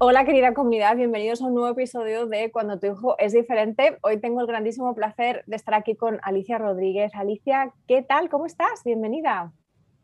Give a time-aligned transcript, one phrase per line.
[0.00, 3.98] Hola querida comunidad, bienvenidos a un nuevo episodio de Cuando tu hijo es diferente.
[4.02, 7.12] Hoy tengo el grandísimo placer de estar aquí con Alicia Rodríguez.
[7.16, 8.28] Alicia, ¿qué tal?
[8.28, 8.84] ¿Cómo estás?
[8.84, 9.52] Bienvenida.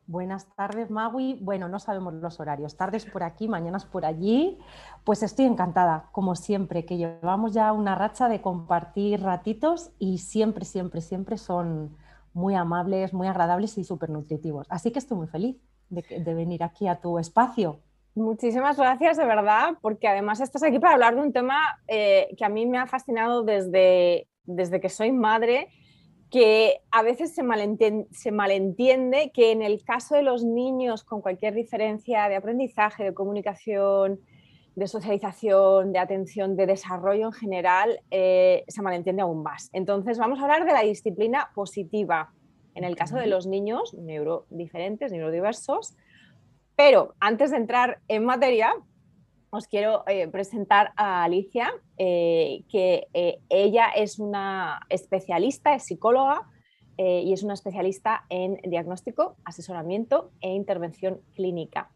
[0.08, 1.38] Buenas tardes, Magui.
[1.40, 4.58] Bueno, no sabemos los horarios, tardes por aquí, mañanas por allí.
[5.04, 10.64] Pues estoy encantada, como siempre, que llevamos ya una racha de compartir ratitos y siempre,
[10.64, 11.96] siempre, siempre son
[12.32, 14.66] muy amables, muy agradables y súper nutritivos.
[14.70, 15.56] Así que estoy muy feliz
[15.88, 17.78] de, venir aquí a tu espacio.
[18.14, 22.44] Muchísimas gracias, de verdad, porque además estás aquí para hablar de un tema eh, que
[22.44, 25.68] a mí me ha fascinado desde, desde que soy madre,
[26.30, 31.22] que a veces se malentiende, se malentiende que en el caso de los niños con
[31.22, 34.20] cualquier diferencia de aprendizaje, de comunicación,
[34.76, 39.70] de socialización, de atención, de desarrollo en general, eh, se malentiende aún más.
[39.72, 42.32] Entonces, vamos a hablar de la disciplina positiva
[42.74, 45.96] en el caso de los niños neurodiferentes, neurodiversos,
[46.76, 48.74] pero antes de entrar en materia,
[49.50, 56.50] os quiero eh, presentar a Alicia, eh, que eh, ella es una especialista, es psicóloga
[56.96, 61.90] y es una especialista en diagnóstico, asesoramiento e intervención clínica.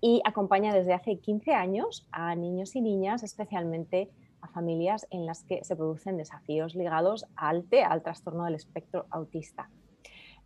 [0.00, 5.44] Y acompaña desde hace 15 años a niños y niñas, especialmente a familias en las
[5.44, 9.70] que se producen desafíos ligados al TEA, al trastorno del espectro autista.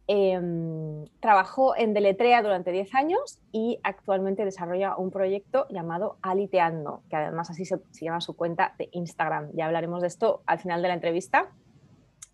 [0.09, 7.17] Em, trabajó en Deletrea durante 10 años y actualmente desarrolla un proyecto llamado Aliteando, que
[7.17, 9.51] además así se, llama su cuenta de Instagram.
[9.55, 11.51] Ya hablaremos de esto al final de la entrevista.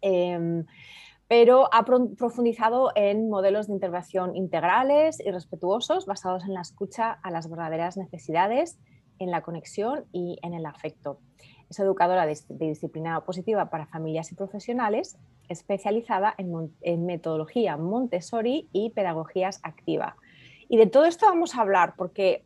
[0.02, 0.66] Em,
[1.28, 7.30] pero ha profundizado en modelos de intervención integrales y respetuosos basados en la escucha a
[7.30, 8.78] las verdaderas necesidades,
[9.18, 11.20] en la conexión y en el afecto.
[11.70, 15.16] Es educadora de, disciplina positiva para familias y profesionales,
[15.52, 20.16] especializada en, metodología Montessori y pedagogías activa.
[20.68, 22.44] Y de todo esto vamos a hablar porque,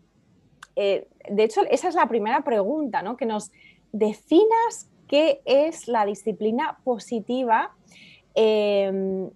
[0.75, 3.17] eh, de hecho, esa es la primera pregunta, ¿no?
[3.17, 3.53] que nos
[3.93, 7.75] definas qué es la disciplina positiva.
[8.35, 9.31] Em,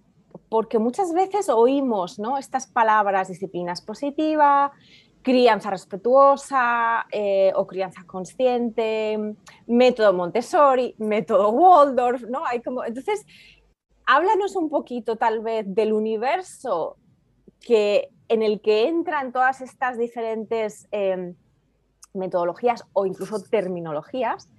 [0.49, 2.37] porque muchas veces oímos ¿no?
[2.37, 4.73] estas palabras, disciplinas positiva,
[5.21, 9.35] crianza respetuosa eh, o crianza consciente,
[9.67, 12.45] método Montessori, método Waldorf, ¿no?
[12.45, 13.25] Hay como, entonces,
[14.11, 16.97] háblanos un poquito tal vez del universo
[17.61, 21.35] que, en el que entran todas estas diferentes em,
[22.13, 24.49] metodologías o incluso terminologías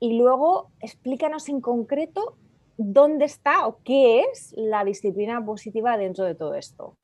[0.00, 2.36] y luego explícanos en concreto
[2.76, 6.96] dónde está o qué es la disciplina positiva dentro de todo esto.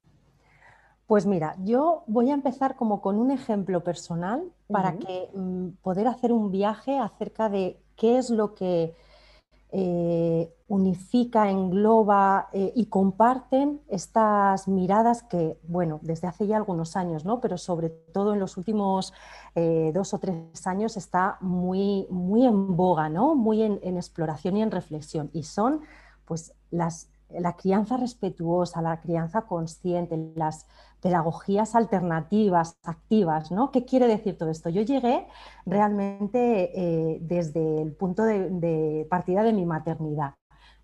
[1.06, 6.08] Pues mira, yo voy a empezar como con un ejemplo personal para que mm, poder
[6.08, 8.94] hacer un viaje acerca de qué es lo que
[9.76, 17.24] eh, unifica, engloba eh, y comparten estas miradas que, bueno, desde hace ya algunos años,
[17.24, 17.40] ¿no?
[17.40, 19.12] pero sobre todo en los últimos
[19.56, 23.34] eh, dos o tres años está muy, muy en boga, ¿no?
[23.34, 25.28] muy en, en exploración y en reflexión.
[25.32, 25.80] Y son
[26.24, 30.66] pues las la crianza respetuosa, la crianza consciente, las
[31.04, 33.70] pedagogías alternativas, activas, ¿no?
[33.70, 34.70] ¿Qué quiere decir todo esto?
[34.70, 35.26] Yo llegué
[35.66, 40.32] realmente eh, desde el punto de, partida de mi maternidad.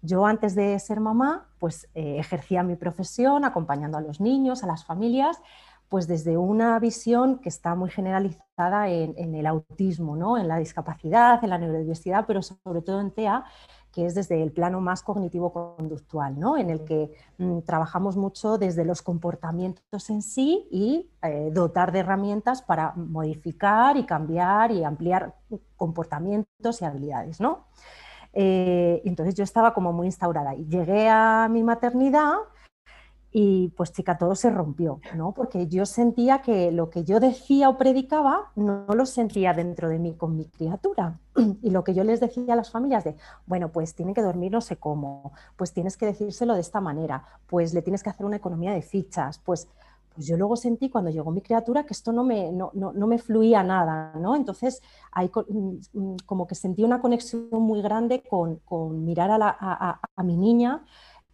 [0.03, 4.67] Yo antes de ser mamá, pues eh, ejercía mi profesión acompañando a los niños, a
[4.67, 5.41] las familias,
[5.89, 10.37] pues desde una visión que está muy generalizada en, en el autismo, ¿no?
[10.37, 13.47] en la discapacidad, en la neurodiversidad, pero sobre todo en TEA,
[13.93, 16.57] que es desde el plano más cognitivo-conductual, ¿no?
[16.57, 22.01] en el que mm, trabajamos mucho desde los comportamientos en sí y eh, dotar de
[22.01, 25.35] herramientas para modificar y cambiar y ampliar
[25.77, 27.41] comportamientos y habilidades.
[27.41, 27.67] ¿no?
[28.33, 32.35] Eh, entonces yo estaba como muy instaurada y llegué a mi maternidad
[33.33, 35.33] y pues chica, todo se rompió, ¿no?
[35.33, 40.01] Porque yo sentía que lo que yo decía o predicaba no lo sentía dentro de
[40.01, 41.19] mí con mi criatura.
[41.63, 43.17] Y lo que yo les decía a las familias de,
[43.47, 47.25] bueno, pues tiene que dormir no sé cómo, pues tienes que decírselo de esta manera,
[47.47, 49.69] pues le tienes que hacer una economía de fichas, pues,
[50.13, 53.63] pues yo luego sentí cuando llegó mi criatura que esto no me, no, me fluía
[53.63, 54.35] nada, ¿no?
[54.35, 54.83] Entonces,
[55.13, 60.85] ahí mm, como que sentí una conexión muy grande con, mirar a, a mi niña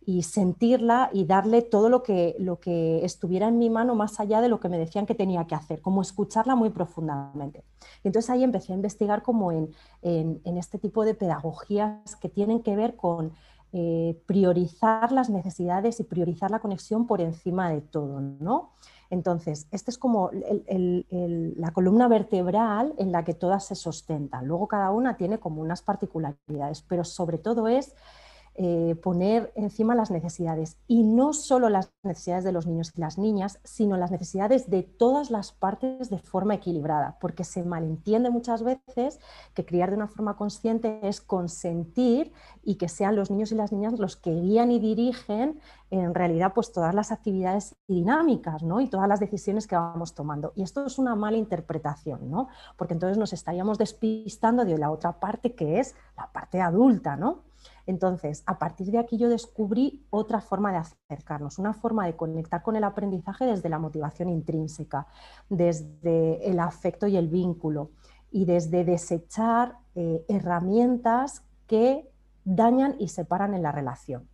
[0.08, 4.40] y sentirla y darle todo lo que, lo que estuviera en mi mano más allá
[4.40, 7.64] de lo que me decían que tenía que hacer, como escucharla muy profundamente.
[8.04, 9.74] Entonces ahí empecé a investigar como en,
[10.44, 13.32] este tipo de pedagogías que tienen que ver con
[13.72, 18.70] eh, priorizar las necesidades y priorizar la conexión por encima de todo, ¿no?
[19.10, 24.46] Entonces, esta es como la columna vertebral en la que todas se sustentan.
[24.46, 27.94] Luego cada una tiene como unas particularidades, pero sobre todo es
[28.58, 33.18] eh, poner encima las necesidades y no solo las necesidades de los niños y las
[33.18, 38.62] niñas, sino las necesidades de todas las partes de forma equilibrada, porque se malentiende muchas
[38.62, 39.20] veces
[39.52, 42.32] que criar de una forma consciente es consentir
[42.62, 45.60] y que sean los niños y las niñas los que guían y dirigen
[45.90, 48.80] en realidad pues todas las actividades dinámicas ¿no?
[48.80, 50.54] y todas las decisiones que vamos tomando.
[50.56, 52.48] Y esto es una mala interpretación, ¿no?
[52.76, 57.44] porque entonces nos estaríamos despistando de la otra parte que es la parte adulta, ¿no?
[57.86, 62.62] Entonces, a partir de aquí yo descubrí otra forma de acercarnos, una forma de conectar
[62.62, 65.06] con el aprendizaje desde la motivación intrínseca,
[65.48, 67.90] desde el afecto y el vínculo
[68.32, 72.10] y desde desechar eh, herramientas que
[72.44, 74.28] dañan y separan en la relación.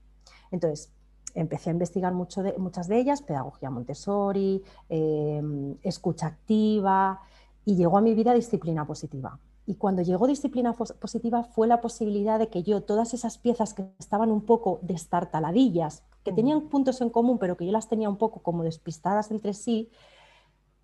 [0.50, 0.93] Entonces,
[1.34, 7.20] empecé a investigar muchas de ellas, pedagogía Montessori, em, escucha activa,
[7.64, 9.38] y llegó a mi vida disciplina positiva.
[9.67, 13.87] Y cuando llegó disciplina positiva fue la posibilidad de que yo todas esas piezas que
[13.99, 18.17] estaban un poco destartaladillas, que tenían puntos en común, pero que yo las tenía un
[18.17, 19.91] poco como despistadas entre sí,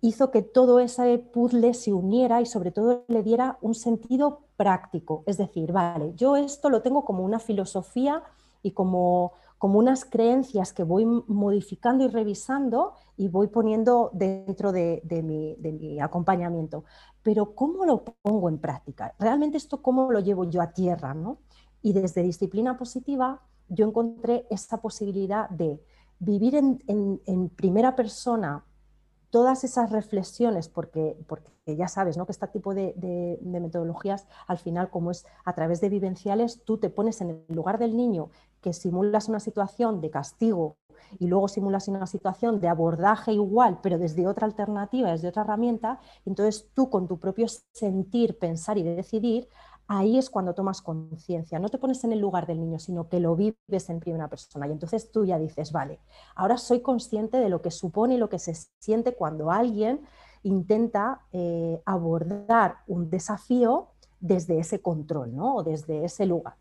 [0.01, 5.23] hizo que todo ese puzzle se uniera y sobre todo le diera un sentido práctico.
[5.25, 8.23] Es decir, vale, yo esto lo tengo como una filosofía
[8.63, 15.03] y como como unas creencias que voy modificando y revisando y voy poniendo dentro de,
[15.21, 16.85] mi, acompañamiento.
[17.21, 19.13] Pero ¿cómo lo pongo en práctica?
[19.19, 21.39] Realmente esto cómo lo llevo yo a tierra, ¿no?
[21.81, 25.83] Y desde disciplina positiva yo encontré esa posibilidad de
[26.19, 28.63] vivir en primera persona
[29.29, 32.25] todas esas reflexiones, porque, porque ya sabes ¿no?
[32.25, 36.89] que este tipo de, metodologías, al final, como es a través de vivenciales, tú te
[36.89, 38.29] pones en el lugar del niño
[38.61, 40.77] que simulas una situación de castigo
[41.17, 45.99] y luego simulas una situación de abordaje igual, pero desde otra alternativa, desde otra herramienta,
[46.25, 49.47] entonces tú con tu propio sentir, pensar y decidir,
[49.87, 51.57] ahí es cuando tomas conciencia.
[51.57, 54.67] No te pones en el lugar del niño, sino que lo vives en primera persona.
[54.67, 55.99] Y entonces tú ya dices, vale,
[56.35, 60.01] ahora soy consciente de lo que supone y lo que se siente cuando alguien
[60.43, 63.87] intenta eh, abordar un desafío
[64.19, 65.55] desde ese control, ¿no?
[65.55, 66.55] O desde ese lugar.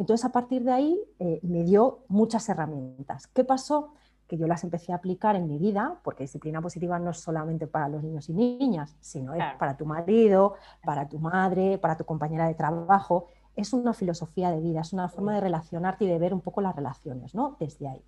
[0.00, 3.26] Entonces, a partir de ahí, eh, me dio muchas herramientas.
[3.28, 3.92] ¿Qué pasó?
[4.26, 7.66] que yo las empecé a aplicar en mi vida, porque disciplina positiva no es solamente
[7.66, 10.54] para los niños y niñas, sino es para tu marido,
[10.84, 13.26] para tu madre, para tu compañera de trabajo.
[13.56, 16.60] Es una filosofía de vida, es una forma de relacionarte y de ver un poco
[16.60, 17.56] las relaciones, ¿no?
[17.58, 18.04] Desde ahí.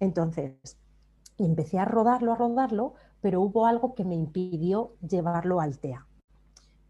[0.00, 0.78] Entonces,
[1.36, 6.06] empecé a rodarlo, a rodarlo, pero hubo algo que me impidió llevarlo al TEA.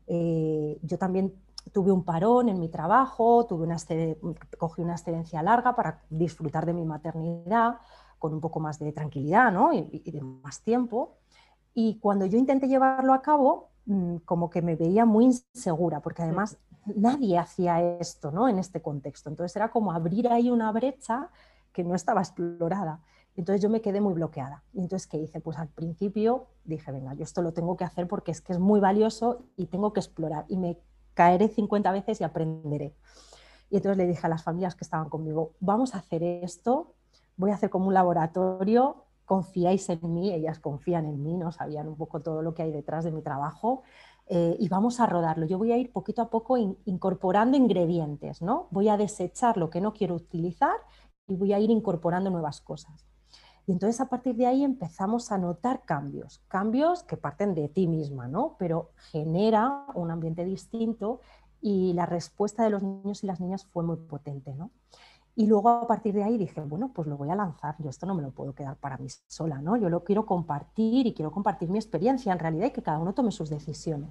[0.06, 1.34] Eh, yo también
[1.72, 3.76] tuve un parón en mi trabajo, tuve una
[4.58, 7.78] cogí una excedencia larga para disfrutar de mi maternidad,
[8.18, 9.72] con un poco más de tranquilidad ¿no?
[9.72, 11.16] y, de más tiempo.
[11.74, 16.22] Y cuando yo intenté llevarlo a cabo, mm, como que me veía muy insegura, porque
[16.22, 18.48] además nadie hacía esto ¿no?
[18.48, 19.30] en este contexto.
[19.30, 21.30] Entonces era como abrir ahí una brecha
[21.72, 23.00] que no estaba explorada.
[23.36, 24.64] Entonces yo me quedé muy bloqueada.
[24.72, 25.40] Y entonces, ¿qué hice?
[25.40, 28.58] Pues al principio dije, venga, yo esto lo tengo que hacer porque es que es
[28.58, 30.44] muy valioso y tengo que explorar.
[30.48, 30.76] Y me
[31.18, 32.94] caeré 50 veces y aprenderé.
[33.70, 36.94] Y entonces le dije a las familias que estaban conmigo, vamos a hacer esto
[37.38, 41.52] voy a hacer como un laboratorio, confiáis en mí, ellas confían en mí, ¿no?
[41.52, 43.82] sabían un poco todo lo que hay detrás de mi trabajo.
[44.26, 45.46] Eh, y vamos a rodarlo.
[45.46, 48.66] Yo voy a ir poquito a poco incorporando ingredientes, ¿no?
[48.70, 50.76] Voy a desechar lo que no quiero utilizar
[51.26, 53.06] y voy a ir incorporando nuevas cosas.
[53.68, 57.86] Y entonces a partir de ahí empezamos a notar cambios, cambios que parten de ti
[57.86, 58.56] misma, ¿no?
[58.58, 61.20] Pero genera un ambiente distinto
[61.60, 64.70] y la respuesta de los niños y las niñas fue muy potente, ¿no?
[65.36, 68.06] Y luego a partir de ahí dije, bueno, pues lo voy a lanzar, yo esto
[68.06, 69.76] no me lo puedo quedar para mí sola, ¿no?
[69.76, 73.12] Yo lo quiero compartir y quiero compartir mi experiencia en realidad y que cada uno
[73.12, 74.08] tome sus decisiones.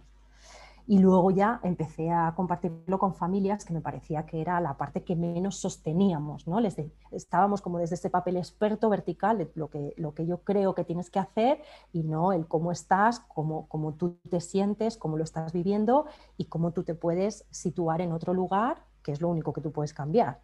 [0.89, 5.03] Y luego ya empecé a compartirlo con familias que me parecía que era la parte
[5.03, 6.61] que menos sosteníamos, ¿no?
[6.61, 6.77] Les
[7.11, 10.85] estábamos como desde ese papel experto vertical de lo que, lo que yo creo que
[10.85, 15.25] tienes que hacer y no el cómo estás, cómo, cómo tú te sientes, cómo lo
[15.25, 16.05] estás viviendo
[16.37, 19.73] y cómo tú te puedes situar en otro lugar, que es lo único que tú
[19.73, 20.39] puedes cambiar.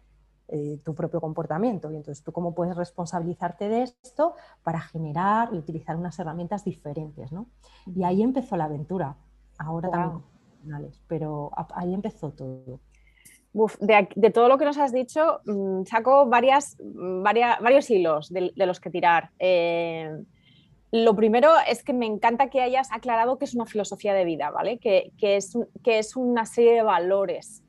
[0.48, 1.90] Eh, tu propio comportamiento.
[1.90, 7.32] Y entonces tú cómo puedes responsabilizarte de esto para generar y utilizar unas herramientas diferentes.
[7.32, 7.46] ¿no?
[7.86, 9.16] Y ahí empezó la aventura.
[9.56, 10.22] Ahora también,
[11.06, 12.80] pero ahí empezó todo.
[13.80, 18.90] de, todo lo que nos has dicho, mm, saco varias, varios hilos de, los que
[18.90, 19.30] tirar.
[19.38, 20.10] Eh,
[20.90, 24.52] lo primero es que me encanta que hayas aclarado que es una filosofía de vida,
[24.52, 24.78] ¿vale?
[24.78, 27.64] Que, es, que es, una serie de valores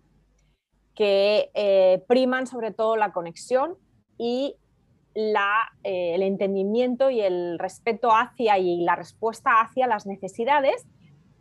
[0.93, 3.77] que eh, priman sobre todo la conexión
[4.19, 4.55] y
[5.15, 10.85] la, eh, el entendimiento y el respeto hacia y la respuesta hacia las necesidades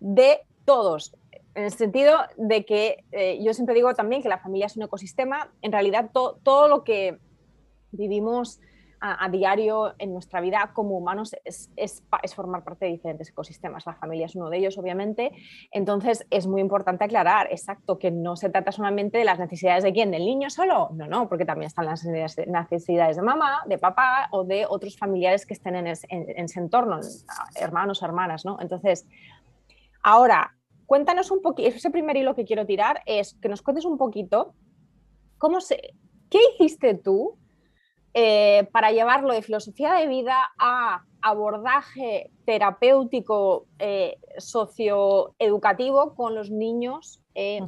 [0.01, 1.15] de todos.
[1.55, 4.83] En el sentido de que eh, yo siempre digo también que la familia es un
[4.83, 7.19] ecosistema, en realidad todo lo que
[7.93, 8.61] vivimos
[9.07, 11.71] a, diario en nuestra vida como humanos es,
[12.35, 13.85] formar parte de diferentes ecosistemas.
[13.85, 15.31] La familia es uno de ellos, obviamente.
[15.73, 19.93] Entonces, es muy importante aclarar, exacto, que no se trata solamente de las necesidades de
[19.93, 20.89] quién, del niño solo.
[20.95, 25.45] No, no, porque también están las necesidades de mamá, de papá o de otros familiares
[25.45, 26.99] que estén en, ese entorno,
[27.57, 28.57] hermanos, hermanas, ¿no?
[28.59, 29.07] Entonces,
[30.03, 33.99] ahora, cuéntanos un poquito, ese primer hilo que quiero tirar es que nos cuentes un
[33.99, 34.55] poquito
[35.39, 35.95] cómo se,
[36.31, 37.39] ¿qué hiciste tú
[38.17, 47.21] eh, para llevarlo de filosofía de vida a abordaje terapéutico eh, socioeducativo con los niños
[47.35, 47.61] eh,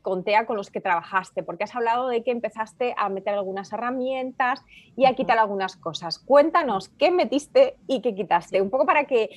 [0.00, 3.70] con TEA con los que trabajaste, porque has hablado de que empezaste a meter algunas
[3.70, 4.64] herramientas
[4.96, 6.18] y a quitar algunas cosas.
[6.18, 9.28] Cuéntanos qué metiste y qué quitaste, un poco para que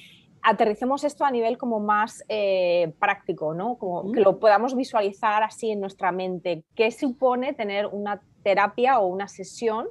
[0.46, 2.24] aterricemos esto a nivel como más
[3.00, 3.78] práctico, ¿no?
[3.78, 6.64] Como que lo podamos visualizar así en nuestra mente.
[6.76, 9.88] ¿Qué supone tener una terapia o una sesión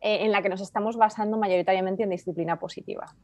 [0.00, 3.14] eh, en la que nos estamos basando mayoritariamente en disciplina positiva?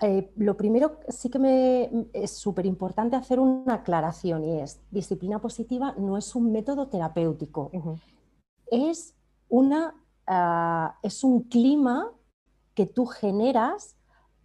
[0.00, 5.40] Eh, lo primero sí que me es súper importante hacer una aclaración y es, disciplina
[5.40, 7.70] positiva no es un método terapéutico,
[8.66, 9.14] es,
[9.48, 9.94] una,
[10.26, 12.10] ah, es un clima
[12.74, 13.96] que tú generas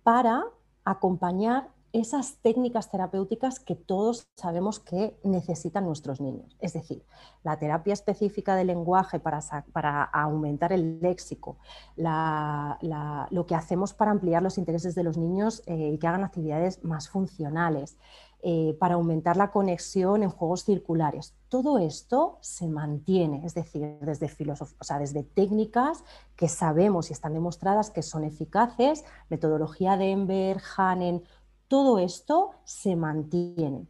[0.03, 0.43] para
[0.91, 6.55] acompañar esas técnicas terapéuticas que todos sabemos que necesitan nuestros niños.
[6.59, 7.03] Es decir,
[7.43, 9.39] la terapia específica del lenguaje para,
[9.71, 11.57] para aumentar el léxico,
[11.95, 16.83] lo que hacemos para ampliar los intereses de los niños eh, y que hagan actividades
[16.83, 17.97] más funcionales,
[18.41, 21.35] eh, para aumentar la conexión en juegos circulares.
[21.49, 26.05] Todo esto se mantiene, es decir, desde, o sea, desde técnicas
[26.37, 31.23] que sabemos y están demostradas que son eficaces, metodología de Enver, Hanen,
[31.67, 33.87] todo esto se mantiene.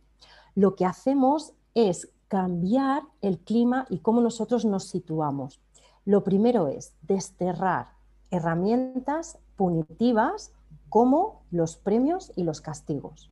[0.56, 5.62] Lo que hacemos es cambiar el clima y cómo nosotros nos situamos.
[6.06, 7.90] Lo primero es desterrar
[8.32, 10.54] herramientas punitivas
[10.90, 13.30] como los premios y los castigos.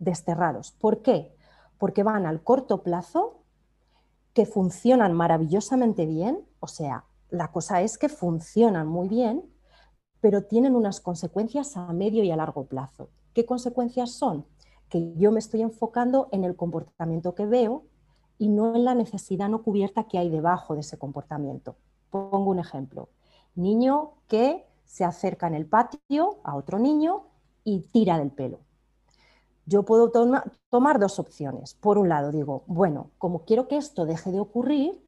[0.00, 0.72] Desterrados.
[0.72, 1.32] ¿Por qué?
[1.78, 3.36] Porque van al corto plazo,
[4.34, 9.44] que funcionan maravillosamente bien, o sea, la cosa es que funcionan muy bien,
[10.20, 13.10] pero tienen unas consecuencias a medio y a largo plazo.
[13.34, 14.44] ¿Qué consecuencias son?
[14.88, 17.84] Que yo me estoy enfocando en el comportamiento que veo
[18.38, 21.76] y no en la necesidad no cubierta que hay debajo de ese comportamiento.
[22.10, 23.08] Pongo un ejemplo.
[23.54, 27.26] Niño que se acerca en el patio a otro niño
[27.64, 28.60] y tira del pelo.
[29.66, 31.74] Yo puedo tomar dos opciones.
[31.74, 35.04] Por un lado, digo, bueno, como quiero que esto deje de ocurrir,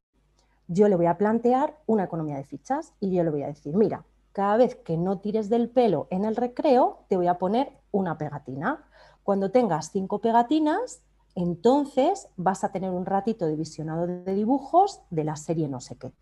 [0.68, 3.76] yo le voy a plantear una economía de fichas y yo le voy a decir,
[3.76, 7.73] mira, cada vez que no tires del pelo en el recreo, te voy a poner
[7.90, 8.85] una pegatina.
[9.23, 11.02] Cuando tengas cinco pegatinas,
[11.35, 15.97] entonces vas a tener un ratito de visionado de dibujos de la serie no sé
[15.97, 16.12] qué.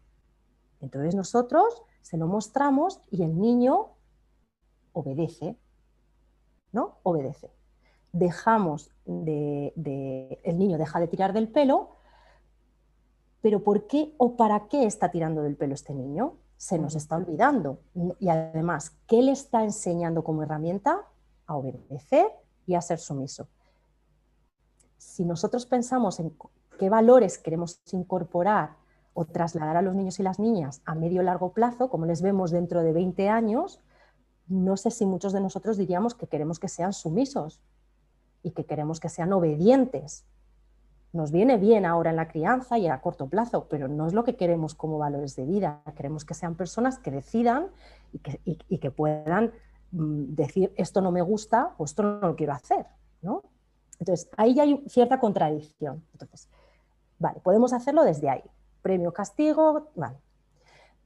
[0.80, 3.90] Entonces nosotros se lo mostramos y el niño
[4.92, 5.56] obedece,
[6.72, 6.99] ¿no?
[7.02, 7.50] Obedece.
[8.12, 11.97] Dejamos de, de, el niño deja de tirar del pelo,
[13.40, 16.37] pero ¿por qué o para qué está tirando del pelo este niño?
[16.61, 17.81] se nos está olvidando.
[18.19, 21.07] Y además, ¿qué le está enseñando como herramienta?
[21.47, 22.26] A obedecer
[22.67, 23.49] y a ser sumiso.
[24.99, 26.37] Si nosotros pensamos en
[26.79, 28.76] qué valores queremos incorporar
[29.14, 32.50] o trasladar a los niños y las niñas a medio largo plazo, como les vemos
[32.50, 33.81] dentro de 20 años,
[34.47, 37.62] no sé si muchos de nosotros diríamos que queremos que sean sumisos
[38.42, 40.25] y que queremos que sean obedientes
[41.12, 44.23] nos viene bien ahora en la crianza y a corto plazo, pero no es lo
[44.23, 45.82] que queremos como valores de vida.
[45.97, 47.68] Queremos que sean personas que decidan
[48.44, 49.52] y que, puedan
[49.90, 52.87] mm, decir esto no me gusta o esto no lo quiero hacer.
[53.23, 53.42] ¿no?
[53.99, 56.04] Entonces, ahí ya hay cierta contradicción.
[56.12, 56.49] Entonces,
[57.18, 58.44] vale, podemos hacerlo desde ahí.
[58.82, 60.16] Premio, castigo, vale.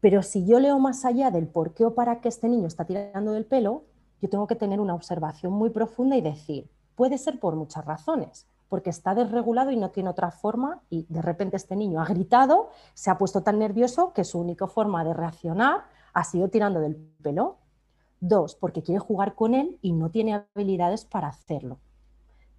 [0.01, 2.85] Pero si yo leo más allá del por qué o para qué este niño está
[2.85, 3.85] tirando del pelo,
[4.21, 8.47] yo tengo que tener una observación muy profunda y decir, puede ser por muchas razones
[8.75, 12.71] porque está desregulado y no tiene otra forma y de repente este niño ha gritado,
[12.95, 16.97] se ha puesto tan nervioso que su única forma de reaccionar ha sido tirando del
[17.23, 17.59] pelo.
[18.21, 21.79] Dos, porque quiere jugar con él y no tiene habilidades para hacerlo.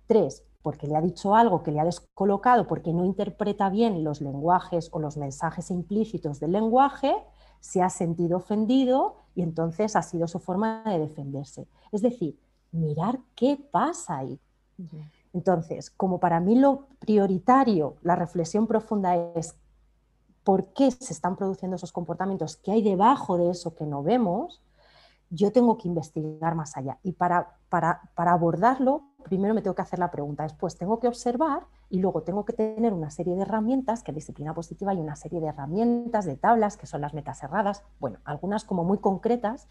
[0.08, 4.22] Tres, porque le ha dicho algo que le ha descolocado, porque no interpreta bien los
[4.22, 7.14] lenguajes o los mensajes implícitos del lenguaje,
[7.60, 11.68] se ha sentido ofendido y entonces ha sido su forma de defenderse.
[11.92, 12.40] Es decir,
[12.76, 14.40] mirar qué pasa ahí.
[15.34, 19.56] Entonces, como para mí lo prioritario, la reflexión profunda es
[20.44, 24.62] por qué se están produciendo esos comportamientos, qué hay debajo de eso que no vemos,
[25.30, 27.00] yo tengo que investigar más allá.
[27.04, 31.08] Y para, para, para, abordarlo, primero me tengo que hacer la pregunta, después tengo que
[31.08, 35.00] observar y luego tengo que tener una serie de herramientas, que en disciplina positiva hay
[35.00, 39.00] una serie de herramientas, de tablas, que son las metas cerradas, bueno, algunas como muy
[39.00, 39.68] concretas,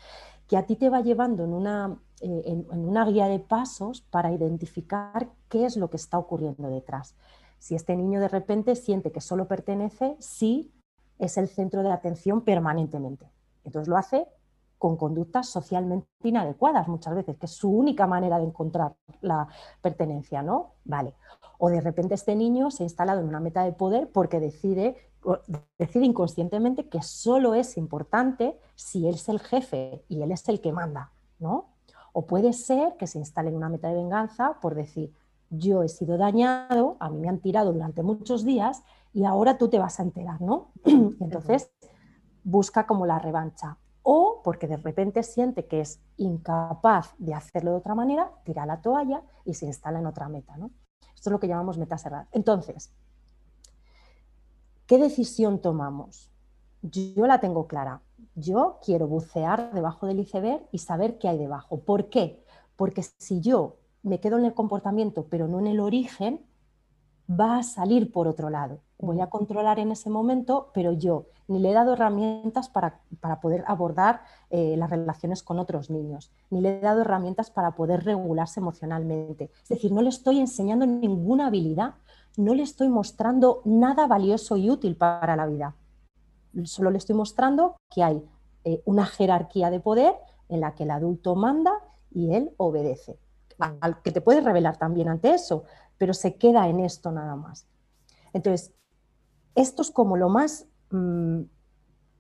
[0.48, 4.02] que a ti te va llevando en una, eh, en, en una guía de pasos
[4.02, 7.14] para identificar qué es lo que está ocurriendo detrás.
[7.58, 10.74] Si este niño de repente siente que solo pertenece, sí
[11.18, 13.30] es el centro de atención permanentemente.
[13.64, 14.26] Entonces lo hace
[14.84, 19.48] con conductas socialmente inadecuadas muchas veces, que es su única manera de encontrar la
[19.80, 20.74] pertenencia, ¿no?
[20.84, 21.14] Vale.
[21.56, 24.94] O de repente este niño se ha instalado en una meta de poder porque decide,
[25.78, 30.60] decide inconscientemente que solo es importante si él es el jefe y él es el
[30.60, 31.70] que manda, ¿no?
[32.12, 35.14] O puede ser que se instale en una meta de venganza por decir,
[35.48, 38.82] yo he sido dañado, a mí me han tirado durante muchos días
[39.14, 40.72] y ahora tú te vas a enterar, ¿no?
[40.84, 41.70] entonces
[42.42, 47.78] busca como la revancha o porque de repente siente que es incapaz de hacerlo de
[47.78, 50.56] otra manera, tira la toalla y se instala en otra meta.
[50.56, 50.70] ¿no?
[51.14, 52.28] Esto es lo que llamamos meta cerrada.
[52.30, 52.92] Entonces,
[54.86, 56.30] ¿qué decisión tomamos?
[56.82, 58.02] Yo la tengo clara.
[58.34, 61.80] Yo quiero bucear debajo del iceberg y saber qué hay debajo.
[61.80, 62.44] ¿Por qué?
[62.76, 66.44] Porque si yo me quedo en el comportamiento pero no en el origen,
[67.28, 68.80] va a salir por otro lado.
[68.98, 73.00] Voy a controlar en ese momento, pero yo ni le he dado herramientas para,
[73.40, 78.04] poder abordar eh, las relaciones con otros niños, ni le he dado herramientas para poder
[78.04, 79.50] regularse emocionalmente.
[79.62, 81.94] Es decir, no le estoy enseñando ninguna habilidad,
[82.36, 85.74] no le estoy mostrando nada valioso y útil para la vida.
[86.64, 88.24] Solo le estoy mostrando que hay
[88.64, 90.14] eh, una jerarquía de poder
[90.48, 91.72] en la que el adulto manda
[92.10, 93.18] y él obedece.
[93.58, 95.64] Al que te puedes revelar también ante eso,
[95.98, 97.66] pero se queda en esto nada más.
[98.32, 98.72] Entonces,
[99.54, 101.42] esto es como lo más mm,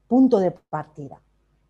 [0.06, 1.20] punto de partida,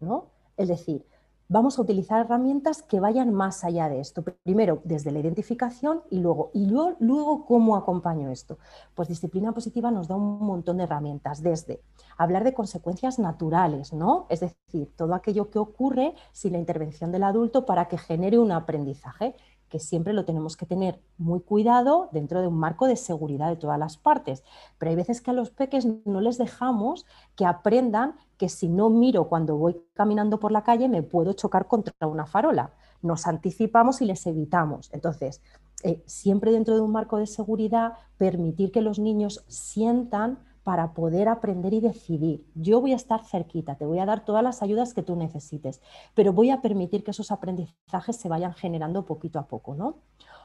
[0.01, 0.31] ¿no?
[0.57, 1.07] Es decir,
[1.49, 4.23] vamos a utilizar herramientas que vayan más allá de esto.
[4.23, 8.59] Primero, desde la identificación y luego, y luego, luego ¿cómo acompaño esto?
[8.95, 11.81] Pues disciplina positiva nos da un montón de herramientas, desde
[12.17, 14.27] hablar de consecuencias naturales, ¿no?
[14.31, 18.53] Es decir, todo aquello que ocurre sin la intervención del adulto para que genere un
[18.53, 19.35] aprendizaje
[19.75, 23.57] que siempre lo tenemos que tener muy cuidado dentro de un marco de seguridad de
[23.57, 24.45] todas las partes.
[24.79, 28.89] Pero hay veces que a los peques no les dejamos que aprendan que si no
[28.89, 32.73] miro cuando voy caminando por la calle me puedo chocar contra una farola.
[33.03, 34.91] Nos anticipamos y les evitamos.
[34.93, 35.43] Entonces,
[35.83, 41.29] eh, siempre dentro de un marco de seguridad, permitir que los niños sientan para poder
[41.29, 42.45] aprender y decidir.
[42.55, 45.83] Yo voy a estar cerquita, te voy a dar todas las ayudas que tú necesites,
[46.15, 49.99] pero voy a permitir que esos aprendizajes se vayan generando poquito a poco, ¿no?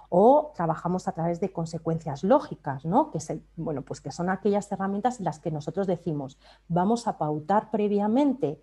[0.10, 3.12] O trabajamos a través de consecuencias lógicas, ¿no?
[3.12, 3.20] Que,
[3.56, 8.62] bueno, pues que son aquellas herramientas en las que nosotros decimos, vamos a pautar previamente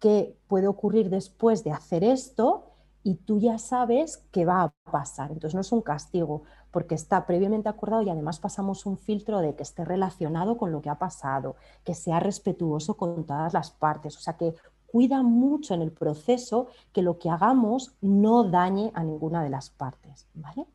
[0.00, 2.64] qué puede ocurrir después de hacer esto
[3.04, 5.30] y tú ya sabes qué va a pasar.
[5.30, 9.54] Entonces no es un castigo, porque está previamente acordado y además pasamos un filtro de
[9.54, 11.54] que esté relacionado con lo que ha pasado,
[11.84, 14.54] que sea respetuoso con todas las partes, o sea que
[14.86, 19.70] cuida mucho en el proceso que lo que hagamos no dañe a ninguna de las
[19.70, 20.66] partes, ¿vale?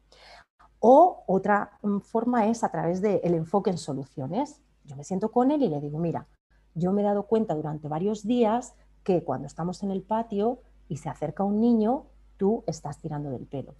[0.79, 4.61] O otra mm, forma es a través del enfoque en soluciones.
[4.85, 6.27] Yo me siento con él y le digo, mira,
[6.75, 10.97] yo me he dado cuenta durante varios días que cuando estamos en el patio y
[10.97, 12.05] se acerca un niño,
[12.37, 13.73] tú estás tirando del pelo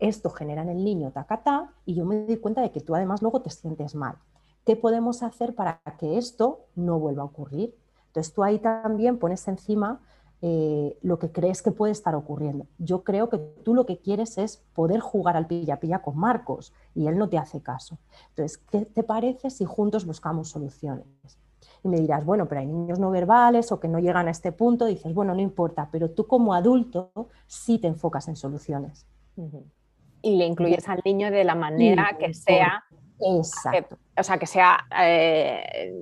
[0.00, 3.22] esto genera en el niño tacatá y yo me doy cuenta de que tú además
[3.22, 4.16] luego te sientes mal.
[4.64, 7.74] ¿Qué podemos hacer para que esto no vuelva a ocurrir?
[8.06, 10.00] Entonces tú ahí también pones encima
[10.42, 12.66] eh, lo que crees que puede estar ocurriendo.
[12.78, 17.06] Yo creo que tú lo que quieres es poder jugar al pilla-pilla con Marcos y
[17.06, 17.98] él no te hace caso.
[18.30, 21.06] Entonces, ¿qué te parece si juntos buscamos soluciones?
[21.82, 24.50] Y me dirás, bueno, pero hay niños no verbales o que no llegan a este
[24.50, 24.86] punto.
[24.86, 27.10] dices, bueno, no importa, pero tú como adulto
[27.46, 29.06] sí te enfocas en soluciones
[30.22, 32.84] y le incluyes al niño de la manera que sea,
[33.20, 33.98] Exacto.
[34.16, 35.92] o sea, que sea eh,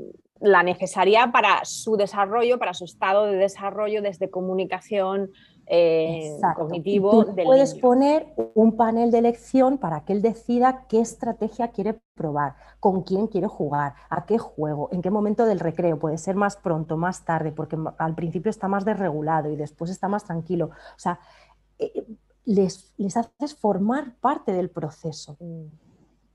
[0.40, 5.30] la necesaria para su desarrollo, para su estado de desarrollo desde comunicación
[5.66, 7.24] eh, cognitivo.
[7.26, 12.54] Tú puedes poner un panel de elección para que él decida qué estrategia quiere probar,
[12.80, 15.98] con quién quiere jugar, a qué juego, en qué momento del recreo.
[15.98, 20.08] Puede ser más pronto, más tarde, porque al principio está más desregulado y después está
[20.08, 20.66] más tranquilo.
[20.66, 21.18] O sea,
[21.78, 22.04] eh,
[22.48, 25.36] les, haces formar parte del proceso.
[25.38, 25.66] Mm.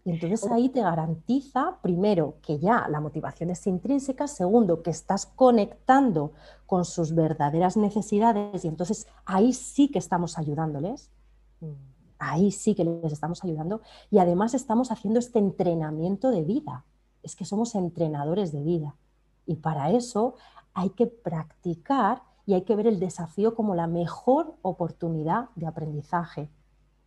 [0.05, 5.25] Y entonces ahí te garantiza, primero, que ya la motivación es intrínseca, segundo, que estás
[5.25, 6.33] conectando
[6.65, 11.09] con sus verdaderas necesidades y entonces ahí sí que estamos ayudándoles.
[12.19, 16.83] Ahí sí que les estamos ayudando y además estamos haciendo este entrenamiento de vida.
[17.23, 18.97] Es que somos entrenadores de vida.
[19.45, 20.35] Y para eso
[20.73, 26.49] hay que practicar y hay que ver el desafío como la mejor oportunidad de aprendizaje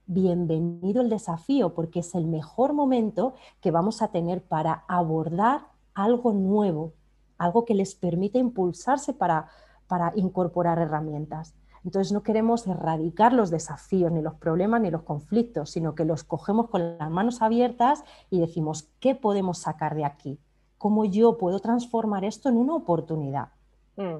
[0.06, 6.32] bienvenido el desafío porque es el mejor momento que vamos a tener para abordar algo
[6.32, 6.92] nuevo,
[7.38, 9.48] algo que les permite impulsarse para,
[9.88, 11.54] para incorporar herramientas.
[11.84, 16.24] Entonces no queremos erradicar los desafíos, ni los problemas, ni los conflictos, sino que los
[16.24, 20.40] cogemos con las manos abiertas y decimos, ¿qué podemos sacar de aquí?
[20.78, 23.48] ¿Cómo yo puedo transformar esto en una oportunidad?
[23.96, 24.18] Mm,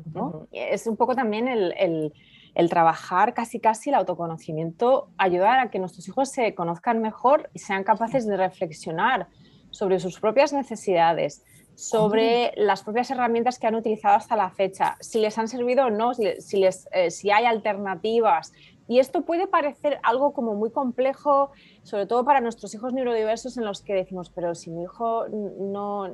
[0.52, 2.12] es un poco también el
[2.56, 7.58] el trabajar casi casi el autoconocimiento, ayudar a que nuestros hijos se conozcan mejor y
[7.58, 9.28] sean capaces de reflexionar
[9.70, 15.20] sobre sus propias necesidades, sobre las propias herramientas que han utilizado hasta la fecha, si
[15.20, 18.54] les han servido o no, si, les, eh, si hay alternativas,
[18.88, 21.51] y esto puede parecer algo como muy complejo,
[21.83, 26.09] sobre todo para nuestros hijos neurodiversos en los que decimos, pero si mi hijo no,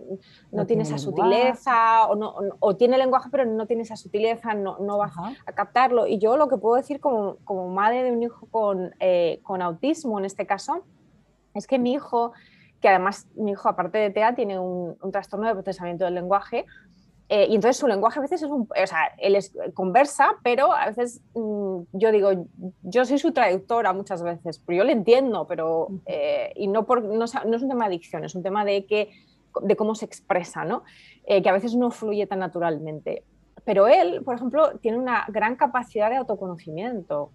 [0.51, 4.79] no, tiene esa sutileza o, no, o, tiene lenguaje pero no tiene esa sutileza, no,
[4.79, 5.13] no va
[5.47, 6.07] a captarlo.
[6.07, 9.61] Y yo lo que puedo decir como, como madre de un hijo con, eh, con
[9.61, 10.85] autismo en este caso,
[11.55, 12.33] es que mi hijo
[12.81, 16.67] que además mi hijo, aparte de TEA, tiene un, un, trastorno de procesamiento del lenguaje,
[17.29, 19.39] eh, y entonces su lenguaje a veces es un, o sea, él
[19.75, 22.31] conversa, pero a veces mm, yo digo,
[22.83, 27.03] yo soy su traductora muchas veces, pero yo le entiendo, pero, eh, y no, por,
[27.03, 29.11] no, es un tema de adicción, es un tema de, que,
[29.63, 30.83] de cómo se expresa, ¿no?
[31.25, 33.25] Eh, que a veces no fluye tan naturalmente.
[33.65, 37.31] Pero él, por ejemplo, tiene una gran capacidad de autoconocimiento.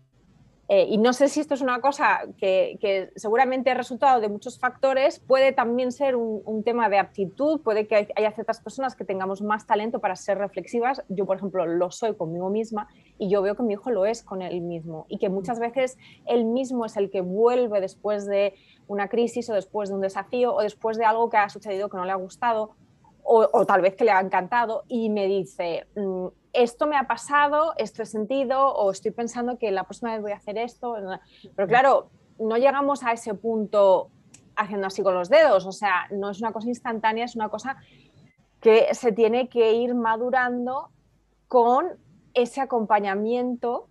[0.70, 4.60] Eh, y no sé si esto es una cosa que, seguramente es resultado de muchos
[4.60, 9.42] factores, puede también ser un, tema de aptitud, puede que haya ciertas personas que tengamos
[9.42, 11.04] más talento para ser reflexivas.
[11.08, 14.24] Yo, por ejemplo, lo soy conmigo misma y yo veo que mi hijo lo es
[14.24, 18.56] con él mismo y que muchas veces él mismo es el que vuelve después de
[18.88, 21.98] una crisis o después de un desafío o después de algo que ha sucedido que
[21.98, 22.72] no le ha gustado
[23.30, 26.28] o, tal vez que le ha encantado y me dice, mm,
[26.58, 30.32] esto me ha pasado, esto he sentido o estoy pensando que la próxima vez voy
[30.32, 30.96] a hacer esto.
[31.56, 34.10] Pero claro, no llegamos a ese punto
[34.56, 37.78] haciendo así con los dedos, o sea, no es una cosa instantánea, es una cosa
[38.60, 40.90] que se tiene que ir madurando
[41.48, 41.86] con
[42.34, 43.88] ese acompañamiento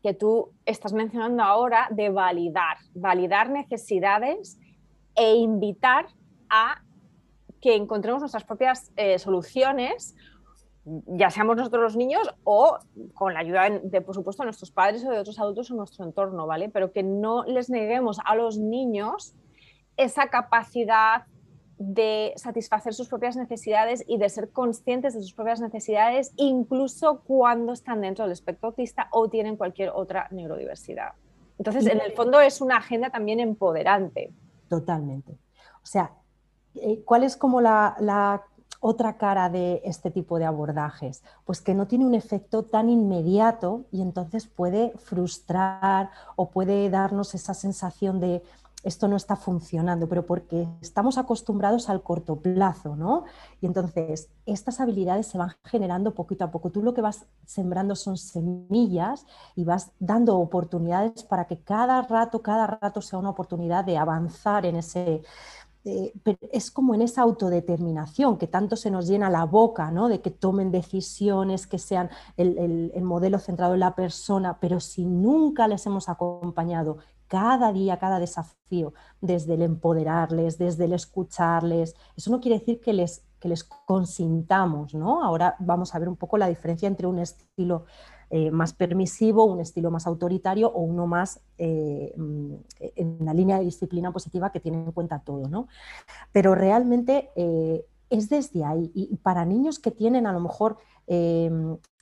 [0.00, 4.60] que tú estás mencionando ahora de validar, validar necesidades
[5.16, 6.06] e invitar
[6.48, 6.82] a
[7.60, 10.14] que encontremos nuestras propias eh, soluciones,
[11.06, 12.78] ya seamos nosotros los niños o
[13.14, 16.46] con la ayuda de, por supuesto, nuestros padres o de otros adultos en nuestro entorno,
[16.46, 16.68] ¿vale?
[16.68, 19.34] Pero que no les neguemos a los niños
[19.96, 21.24] esa capacidad
[21.78, 27.72] de satisfacer sus propias necesidades y de ser conscientes de sus propias necesidades, incluso cuando
[27.72, 31.12] están dentro del espectro autista o tienen cualquier otra neurodiversidad.
[31.58, 34.32] Entonces, en el fondo es una agenda también empoderante.
[34.68, 35.32] Totalmente.
[35.82, 36.12] O sea,
[36.74, 38.44] eh, ¿Cuál es como la,
[38.80, 41.22] otra cara de este tipo de abordajes?
[41.44, 47.34] Pues que no tiene un efecto tan inmediato y entonces puede frustrar o puede darnos
[47.34, 48.42] esa sensación de
[48.82, 53.24] esto no está funcionando, pero porque estamos acostumbrados al corto plazo, ¿no?
[53.60, 56.70] Y entonces estas habilidades se van generando poquito a poco.
[56.70, 62.40] Tú lo que vas sembrando son semillas y vas dando oportunidades para que cada rato,
[62.40, 65.22] cada rato sea una oportunidad de avanzar en ese,
[65.84, 66.12] eh,
[66.52, 70.08] es como en esa autodeterminación que tanto se nos llena la boca, ¿no?
[70.08, 75.68] de que tomen decisiones, que sean el, modelo centrado en la persona, pero si nunca
[75.68, 82.40] les hemos acompañado cada día, cada desafío, desde el empoderarles, desde el escucharles, eso no
[82.40, 85.24] quiere decir que les, que les consintamos, ¿no?
[85.24, 87.84] Ahora vamos a ver un poco la diferencia entre un estilo
[88.32, 93.58] eh, más permisivo, un estilo más autoritario o uno más eh, mm, en la línea
[93.58, 95.48] de disciplina positiva que tiene en cuenta todo.
[95.48, 95.66] ¿no?
[96.30, 98.92] Pero realmente eh, es desde ahí.
[98.94, 100.78] Y para niños que tienen a lo mejor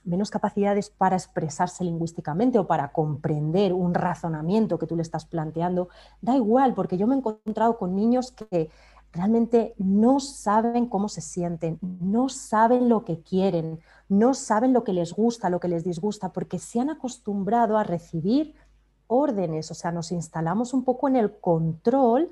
[0.05, 5.89] menos capacidades para expresarse lingüísticamente o para comprender un razonamiento que tú le estás planteando,
[6.21, 8.69] da igual, porque yo me he encontrado con niños que
[9.13, 14.93] realmente no saben cómo se sienten, no saben lo que quieren, no saben lo que
[14.93, 18.55] les gusta, lo que les disgusta, porque se han acostumbrado a recibir
[19.07, 22.31] órdenes, o sea, nos instalamos un poco en el control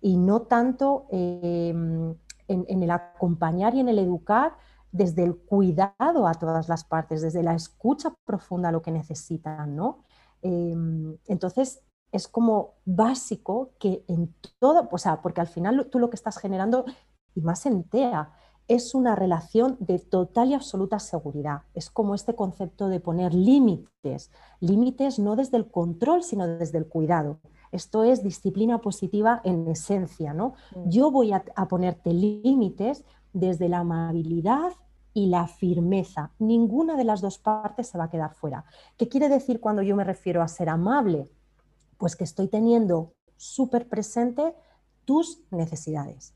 [0.00, 2.14] y no tanto em,
[2.48, 4.56] en, el acompañar y en el educar
[4.90, 9.74] desde el cuidado a todas las partes, desde la escucha profunda a lo que necesitan,
[9.74, 10.04] ¿no?
[10.42, 11.82] Em, entonces,
[12.12, 16.38] es como básico que en todo, o sea, porque al final tú lo que estás
[16.38, 16.84] generando,
[17.34, 18.30] y más en TEA,
[18.68, 21.62] es una relación de total y absoluta seguridad.
[21.74, 26.86] Es como este concepto de poner límites, límites no desde el control, sino desde el
[26.86, 27.40] cuidado.
[27.72, 30.54] Esto es disciplina positiva en esencia, ¿no?
[30.76, 30.88] Mm.
[30.90, 34.72] Yo voy a, a ponerte límites desde la amabilidad
[35.14, 36.32] y la firmeza.
[36.38, 38.64] Ninguna de las dos partes se va a quedar fuera.
[38.96, 41.30] ¿Qué quiere decir cuando yo me refiero a ser amable?
[42.02, 44.56] Pues que estoy teniendo súper presente
[45.04, 46.34] tus necesidades.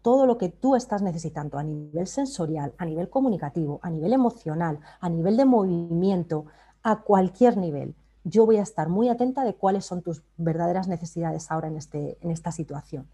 [0.00, 4.80] Todo lo que tú estás necesitando a nivel sensorial, a nivel comunicativo, a nivel emocional,
[5.00, 6.46] a nivel de movimiento,
[6.82, 7.94] a cualquier nivel.
[8.24, 12.16] Yo voy a estar muy atenta de cuáles son tus verdaderas necesidades ahora en, este,
[12.22, 13.06] en esta situación.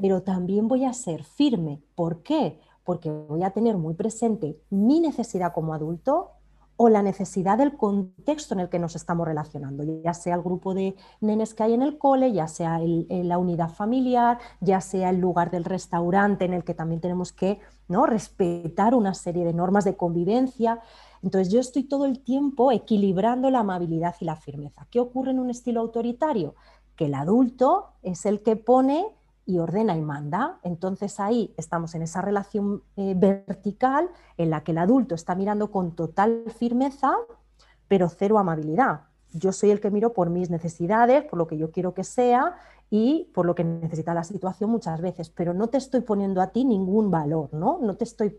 [0.00, 1.82] Pero también voy a ser firme.
[1.94, 2.58] ¿Por qué?
[2.84, 6.32] porque voy a tener muy presente mi necesidad como adulto
[6.84, 10.74] o la necesidad del contexto en el que nos estamos relacionando, ya sea el grupo
[10.74, 15.20] de nenes que hay en el cole, ya sea la unidad familiar, ya sea el
[15.20, 18.04] lugar del restaurante en el que también tenemos que ¿no?
[18.04, 20.80] respetar una serie de normas de convivencia.
[21.22, 24.88] Entonces yo estoy todo el tiempo equilibrando la amabilidad y la firmeza.
[24.90, 26.56] ¿Qué ocurre en un estilo autoritario?
[26.96, 29.06] Que el adulto es el que pone
[29.44, 30.58] y ordena y manda.
[30.62, 35.70] Entonces ahí estamos en esa relación eh, vertical en la que el adulto está mirando
[35.70, 37.14] con total firmeza,
[37.88, 39.02] pero cero amabilidad.
[39.32, 42.54] Yo soy el que miro por mis necesidades, por lo que yo quiero que sea
[42.90, 46.48] y por lo que necesita la situación muchas veces, pero no te estoy poniendo a
[46.48, 47.78] ti ningún valor, ¿no?
[47.80, 48.36] No te estoy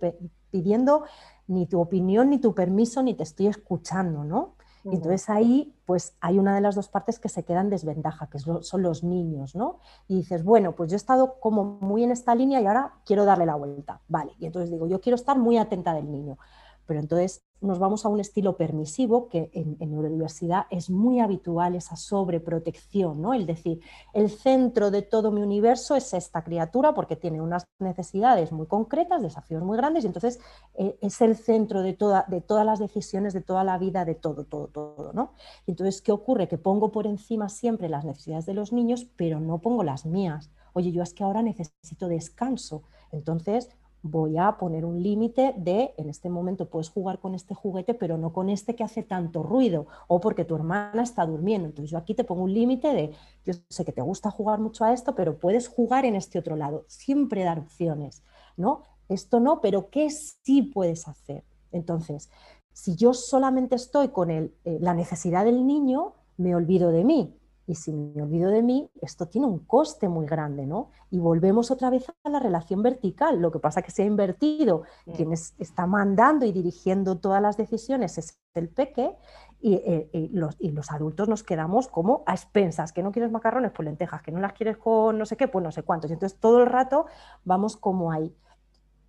[0.51, 1.05] pidiendo
[1.47, 4.53] ni tu opinión, ni tu permiso, ni te estoy escuchando, ¿no?
[4.83, 8.27] Y entonces ahí pues hay una de las dos partes que se queda en desventaja,
[8.27, 9.79] que son los niños, ¿no?
[10.07, 13.25] Y dices, bueno, pues yo he estado como muy en esta línea y ahora quiero
[13.25, 14.33] darle la vuelta, vale.
[14.39, 16.37] Y entonces digo, yo quiero estar muy atenta del niño.
[16.85, 21.95] Pero entonces nos vamos a un estilo permisivo que en, neurodiversidad es muy habitual esa
[21.95, 23.33] sobreprotección, ¿no?
[23.33, 23.79] El decir,
[24.13, 29.21] el centro de todo mi universo es esta criatura porque tiene unas necesidades muy concretas,
[29.21, 30.39] desafíos muy grandes, y entonces
[30.75, 34.15] eh, es el centro de, toda, de todas las decisiones, de toda la vida, de
[34.15, 35.31] todo, todo, todo, ¿no?
[35.65, 36.47] entonces, ¿qué ocurre?
[36.47, 40.51] Que pongo por encima siempre las necesidades de los niños, pero no pongo las mías.
[40.73, 42.83] Oye, yo es que ahora necesito descanso.
[43.11, 43.69] Entonces,
[44.03, 48.17] voy a poner un límite de, en este momento puedes jugar con este juguete, pero
[48.17, 51.69] no con este que hace tanto ruido, o porque tu hermana está durmiendo.
[51.69, 53.11] Entonces yo aquí te pongo un límite de,
[53.45, 56.57] yo sé que te gusta jugar mucho a esto, pero puedes jugar en este otro
[56.57, 56.83] lado.
[56.87, 58.23] Siempre dar opciones,
[58.57, 58.83] ¿no?
[59.07, 61.45] Esto no, pero ¿qué sí puedes hacer?
[61.71, 62.29] Entonces,
[62.73, 67.37] si yo solamente estoy con el, eh, la necesidad del niño, me olvido de mí.
[67.65, 70.89] Y si me olvido de mí, esto tiene un coste muy grande, ¿no?
[71.09, 73.39] Y volvemos otra vez a la relación vertical.
[73.39, 74.83] Lo que pasa es que se ha invertido.
[75.15, 79.15] Quien está mandando y dirigiendo todas las decisiones es el peque
[79.61, 82.91] eh, y, los, y, los, adultos nos quedamos como a expensas.
[82.91, 84.21] Que no quieres macarrones, pues lentejas.
[84.21, 86.11] Que no las quieres con no sé qué, pues no sé cuántos.
[86.11, 87.05] Y entonces todo el rato
[87.45, 88.35] vamos como ahí.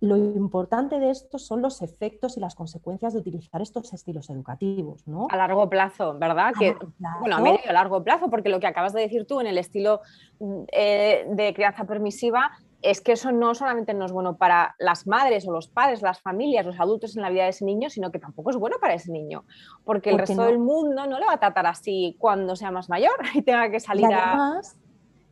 [0.01, 5.07] Lo importante de esto son los efectos y las consecuencias de utilizar estos estilos educativos,
[5.07, 5.27] ¿no?
[5.29, 6.53] A largo plazo, ¿verdad?
[6.59, 6.75] que,
[7.19, 9.47] Bueno, a medio y a largo plazo, porque lo que acabas de decir tú en
[9.47, 10.01] el estilo
[10.39, 15.07] mm, eh, de crianza permisiva es que eso no solamente no es bueno para las
[15.07, 18.11] madres o los padres, las familias, los adultos en la vida de ese niño, sino
[18.11, 19.43] que tampoco es bueno para ese niño,
[19.83, 23.15] porque el resto del mundo no le va a tratar así cuando sea más mayor
[23.33, 24.61] y tenga que salir a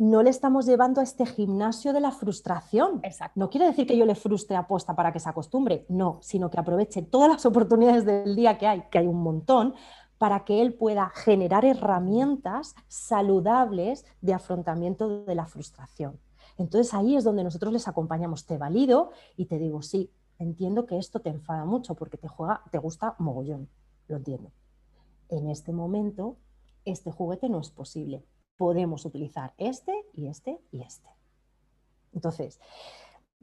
[0.09, 3.01] no le estamos llevando a este gimnasio de la frustración.
[3.35, 6.59] No quiere decir que yo le frustre aposta para que se acostumbre, no, sino que
[6.59, 9.75] aproveche todas las oportunidades del día que hay, que hay un montón,
[10.17, 16.19] para que él pueda generar herramientas saludables de afrontamiento de la frustración.
[16.57, 20.97] Entonces ahí es donde nosotros les acompañamos, te valido y te digo, sí, entiendo que
[20.97, 23.69] esto te enfada mucho porque te juega, te gusta mogollón,
[24.07, 24.51] lo entiendo.
[25.29, 26.35] En este momento,
[26.83, 28.25] este juguete no es posible
[28.57, 31.09] podemos utilizar este y este y este.
[32.13, 32.59] Entonces,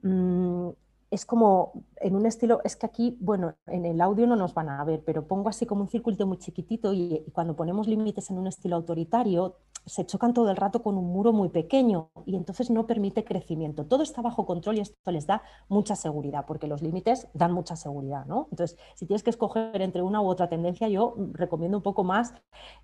[0.02, 0.70] mm,
[1.10, 4.68] es como en un estilo, es que aquí, bueno, en el audio no nos van
[4.68, 8.38] a ver, pero pongo así como un circuito muy chiquitito y, cuando ponemos límites en
[8.38, 12.70] un estilo autoritario, se chocan todo el rato con un muro muy pequeño y entonces
[12.70, 13.86] no permite crecimiento.
[13.86, 17.76] Todo está bajo control y esto les da mucha seguridad, porque los límites dan mucha
[17.76, 18.48] seguridad, ¿no?
[18.50, 22.34] Entonces, si tienes que escoger entre una u otra tendencia, yo recomiendo un poco más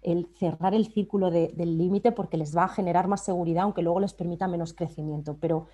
[0.03, 4.01] el cerrar el círculo del límite porque les va a generar más seguridad, aunque luego
[4.01, 5.37] les permita menos crecimiento.
[5.39, 5.67] Pero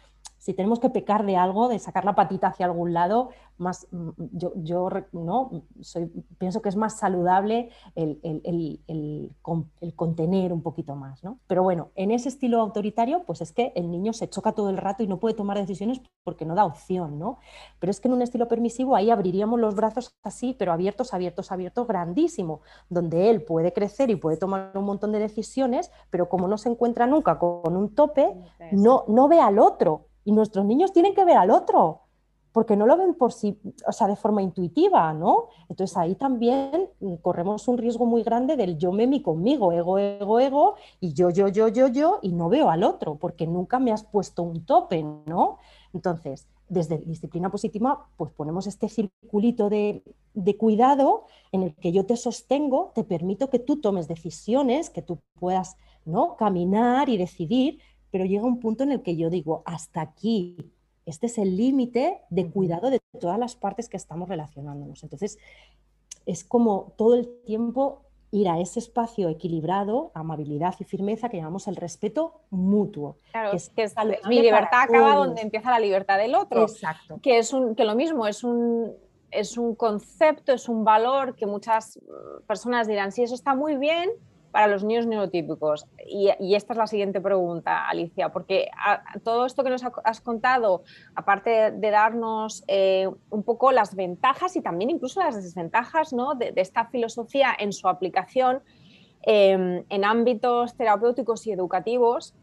[0.43, 3.29] si tenemos que pecar de algo, de sacar la patita hacia algún lado,
[3.59, 5.63] más, mm, yo, yo ¿no?
[5.81, 9.31] Soy, pienso que es más saludable el, el, el,
[9.95, 11.23] contener un poquito más.
[11.23, 11.39] ¿no?
[11.47, 14.79] Pero bueno, en ese estilo autoritario, pues es que el niño se choca todo el
[14.79, 17.21] rato y no puede tomar decisiones porque no da opción.
[17.21, 17.39] ¿no?
[17.79, 21.53] Pero es que en un estilo permisivo ahí abriríamos los brazos así, pero abiertos, abiertos,
[21.53, 26.49] abiertos, grandísimo, donde él puede crecer y puede tomar un montón de decisiones, pero como
[26.49, 28.35] no se encuentra nunca con un tope,
[28.73, 30.07] no, no ve al otro.
[30.25, 32.03] Y nuestros niños tienen que ver al otro
[32.53, 35.49] porque no lo ven por sí, o sea, de forma intuitiva, ¿no?
[35.69, 36.91] Entonces ahí también
[37.23, 41.31] corremos un riesgo muy grande del yo me mi conmigo, ego, ego, ego, y yo,
[41.31, 44.65] yo, yo, yo, yo, y no veo al otro, porque nunca me has puesto un
[44.67, 45.59] tope, ¿no?
[45.95, 50.03] Entonces, desde disciplina positiva, pues ponemos este circulito de,
[50.35, 55.03] de cuidado en el que yo te sostengo, te permito que tú tomes decisiones, que
[55.03, 56.37] tú puedas, ¿no?
[56.37, 57.81] Caminar y decidir,
[58.13, 60.57] pero llega un punto en el que yo digo, hasta aquí,
[61.07, 65.03] este es el límite de cuidado de todas las partes que estamos relacionándonos.
[65.03, 65.39] Entonces,
[66.27, 71.69] es como todo el tiempo ir a ese espacio equilibrado, amabilidad y firmeza que llamamos
[71.69, 73.17] el respeto mutuo.
[73.31, 73.95] Claro, que, es,
[74.29, 76.63] mi libertad acaba donde empieza la libertad del otro.
[76.63, 77.19] Exacto.
[77.23, 78.95] Que es un, que lo mismo, es un,
[79.31, 81.99] es un concepto, es un valor que muchas
[82.47, 84.11] personas dirán, sí, eso está muy bien,
[84.53, 85.87] para los niños neurotípicos?
[86.07, 88.69] Y, esta es la siguiente pregunta, Alicia, porque
[89.25, 90.85] todo esto que nos has contado,
[91.17, 96.35] aparte de darnos eh, un poco las ventajas y también incluso las desventajas ¿no?
[96.35, 98.63] de, esta filosofía en su aplicación
[99.23, 102.35] em, en ámbitos terapéuticos y educativos,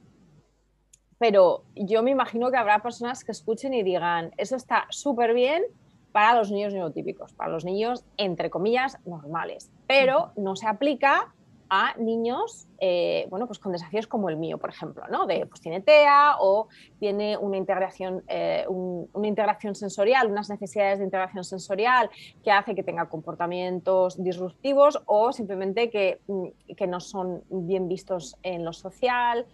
[1.19, 5.63] pero yo me imagino que habrá personas que escuchen y digan, eso está súper bien
[6.11, 11.33] para los niños neurotípicos, para los niños, entre comillas, normales, pero no se aplica
[11.69, 15.25] a niños eh, bueno, pues con desafíos como el mío, por ejemplo, ¿no?
[15.25, 21.05] de, pues tiene TEA o tiene una integración, eh, una integración sensorial, unas necesidades de
[21.05, 22.09] integración sensorial
[22.43, 28.37] que hace que tenga comportamientos disruptivos o simplemente que, mm, que no son bien vistos
[28.43, 29.45] en lo social.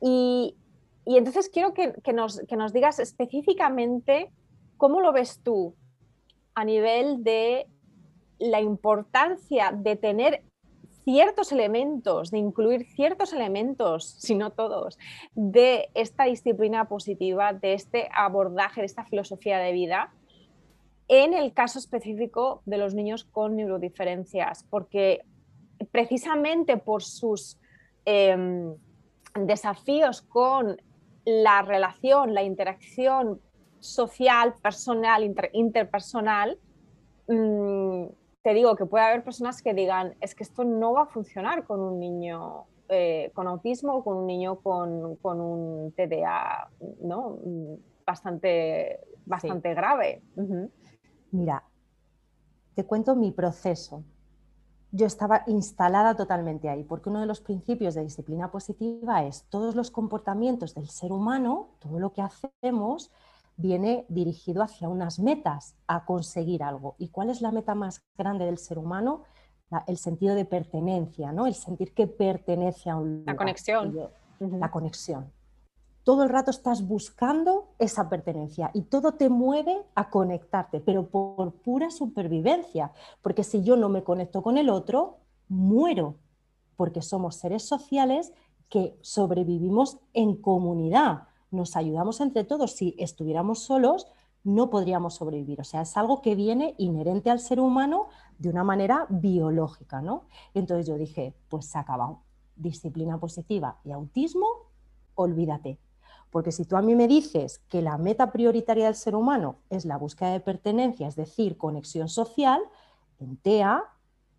[0.00, 0.56] Y,
[1.06, 4.30] y entonces quiero que, que, nos, que nos digas específicamente
[4.76, 5.74] cómo lo ves tú
[6.54, 7.66] a nivel de
[8.38, 10.42] la importancia de tener
[11.04, 14.98] ciertos elementos, de incluir ciertos elementos, si no todos,
[15.34, 20.12] de esta disciplina positiva, de este abordaje, de esta filosofía de vida,
[21.08, 25.22] en el caso específico de los niños con neurodiferencias, porque
[25.90, 27.58] precisamente por sus
[28.04, 28.74] em,
[29.34, 30.80] desafíos con
[31.24, 33.40] la relación, la interacción
[33.80, 36.58] social, personal, interpersonal,
[37.28, 38.04] mm,
[38.42, 41.64] te digo que puede haber personas que digan, es que esto no va a funcionar
[41.64, 46.70] con un niño eh, con autismo o con un niño con, un TDA
[47.02, 47.38] ¿no?
[48.04, 50.22] bastante, bastante grave.
[51.30, 51.62] Mira,
[52.74, 54.02] te cuento mi proceso.
[54.90, 59.76] Yo estaba instalada totalmente ahí, porque uno de los principios de disciplina positiva es todos
[59.76, 63.12] los comportamientos del ser humano, todo lo que hacemos,
[63.60, 66.94] viene dirigido hacia unas metas, a conseguir algo.
[66.98, 69.22] ¿Y cuál es la meta más grande del ser humano?
[69.86, 71.46] el sentido de pertenencia, ¿no?
[71.46, 73.34] el sentir que pertenece a un lugar.
[73.34, 74.10] La conexión.
[74.40, 75.32] La conexión.
[76.02, 81.52] Todo el rato estás buscando esa pertenencia y todo te mueve a conectarte, pero por
[81.52, 82.90] pura supervivencia,
[83.22, 85.18] porque si yo no me conecto con el otro,
[85.48, 86.16] muero,
[86.76, 88.32] porque somos seres sociales
[88.68, 92.72] que sobrevivimos en comunidad nos ayudamos entre todos.
[92.72, 94.06] Si estuviéramos solos,
[94.44, 95.60] no podríamos sobrevivir.
[95.60, 98.08] O sea, es algo que viene inherente al ser humano
[98.38, 100.24] de una manera biológica, ¿no?
[100.54, 102.22] Entonces yo dije, pues se ha acabado.
[102.56, 104.46] Disciplina positiva y autismo,
[105.14, 105.78] olvídate.
[106.30, 109.84] Porque si tú a mí me dices que la meta prioritaria del ser humano es
[109.84, 112.60] la búsqueda de pertenencia, es decir, conexión social,
[113.18, 113.82] en TEA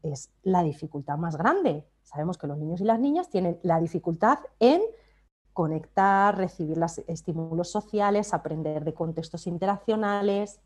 [0.02, 1.86] es la dificultad más grande.
[2.04, 4.82] Sabemos que los niños y las niñas tienen la dificultad en
[5.54, 10.60] conectar, recibir los estímulos sociales, aprender de contextos interaccionales.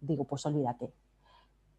[0.00, 0.92] Digo, pues olvídate.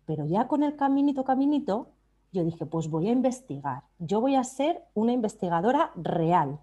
[0.06, 1.90] Pero ya con el caminito, caminito,
[2.32, 3.84] yo dije, pues voy a investigar.
[4.00, 6.60] Yo voy a ser una investigadora real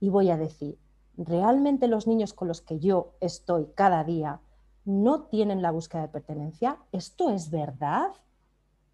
[0.00, 0.78] y voy a decir,
[1.16, 4.40] ¿realmente los niños con los que yo estoy cada día
[4.84, 6.78] no tienen la búsqueda de pertenencia?
[6.92, 8.10] ¿Esto es verdad?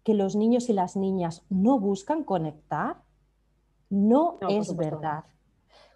[0.03, 3.03] ¿Que los niños y las niñas no buscan conectar?
[3.89, 5.25] No, es verdad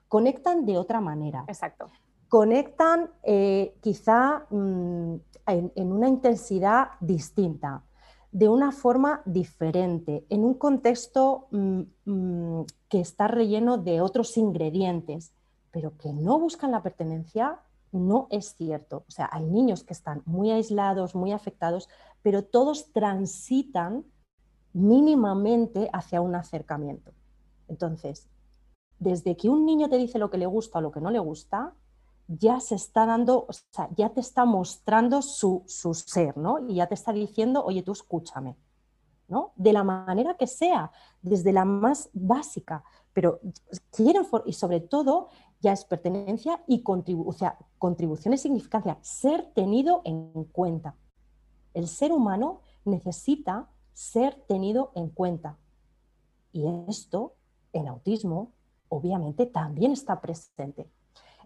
[0.10, 1.46] conectan de otra manera.
[1.48, 1.90] Exacto.
[2.28, 5.16] Conectan eh, quizá mm,
[5.48, 7.84] en, una intensidad distinta,
[8.32, 15.32] de una forma diferente, en un contexto mm, mm, que está relleno de otros ingredientes,
[15.72, 17.60] pero que no buscan la pertenencia,
[17.92, 19.06] no es cierto.
[19.08, 21.88] O sea, hay niños que están muy aislados, muy afectados,
[22.22, 24.06] pero todos transitan
[24.74, 27.12] mínimamente hacia un acercamiento.
[27.68, 28.28] Entonces,
[29.00, 31.20] desde que un niño te dice lo que le gusta o lo que no le
[31.20, 31.74] gusta,
[32.28, 36.60] ya se está dando, o sea, ya te está mostrando su, su ser, ¿no?
[36.70, 38.56] Y ya te está diciendo, oye, tú escúchame,
[39.28, 39.54] ¿no?
[39.56, 40.92] De la manera que sea,
[41.22, 42.84] desde la más básica,
[43.14, 43.40] pero
[43.92, 45.30] quieren, y sobre todo,
[45.62, 50.96] ya es pertenencia y o sea, contribución y significancia, ser tenido en cuenta.
[51.74, 55.58] El ser humano necesita ser tenido en cuenta.
[56.52, 57.34] Y esto,
[57.74, 58.54] en autismo,
[58.90, 60.90] obviamente también está presente.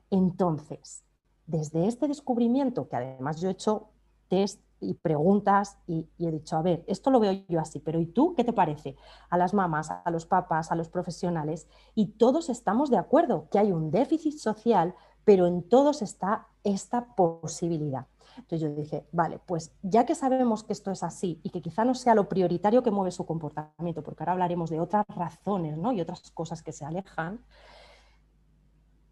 [0.10, 1.04] Entonces,
[1.46, 3.90] desde este descubrimiento, que además yo he hecho
[4.28, 8.06] test y preguntas y, he dicho, a ver, esto lo veo yo así, pero ¿y
[8.06, 8.96] tú qué te parece?
[9.30, 13.60] A las mamás, a los papás, a los profesionales, y todos estamos de acuerdo que
[13.60, 18.08] hay un déficit social, pero en todos está esta posibilidad.
[18.38, 21.86] Entonces yo dije, vale, pues ya que sabemos que esto es así y que quizá
[21.86, 25.92] no sea lo prioritario que mueve su comportamiento, porque ahora hablaremos de otras razones ¿no?
[25.92, 27.42] y otras cosas que se alejan,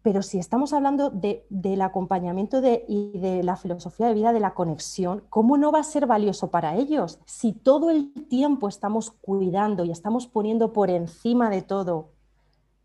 [0.02, 5.22] pero si estamos hablando del acompañamiento y de la filosofía de vida de la conexión,
[5.30, 7.20] ¿cómo no va a ser valioso para ellos?
[7.24, 12.10] Si todo el tiempo estamos cuidando y estamos poniendo por encima de todo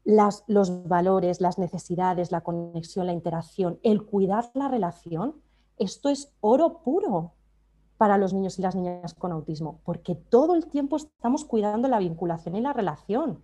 [0.06, 5.36] los valores, las necesidades, la conexión, la interacción, el cuidar la relación,
[5.78, 7.34] esto es oro puro
[7.98, 12.00] para los niños y las niñas con autismo, porque todo el tiempo estamos cuidando la
[12.00, 13.44] vinculación y la relación.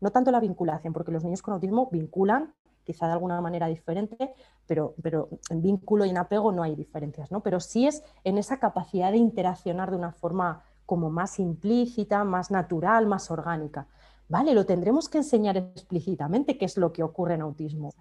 [0.00, 2.54] No tanto la vinculación, porque los niños con autismo vinculan
[2.84, 4.32] quizá de alguna manera diferente,
[4.66, 7.40] pero, pero en vínculo y en apego no hay diferencias, ¿no?
[7.42, 12.50] Pero sí es en esa capacidad de interaccionar de una forma como más implícita, más
[12.50, 13.86] natural, más orgánica.
[14.28, 17.92] Vale, lo tendremos que enseñar explícitamente qué es lo que ocurre en autismo.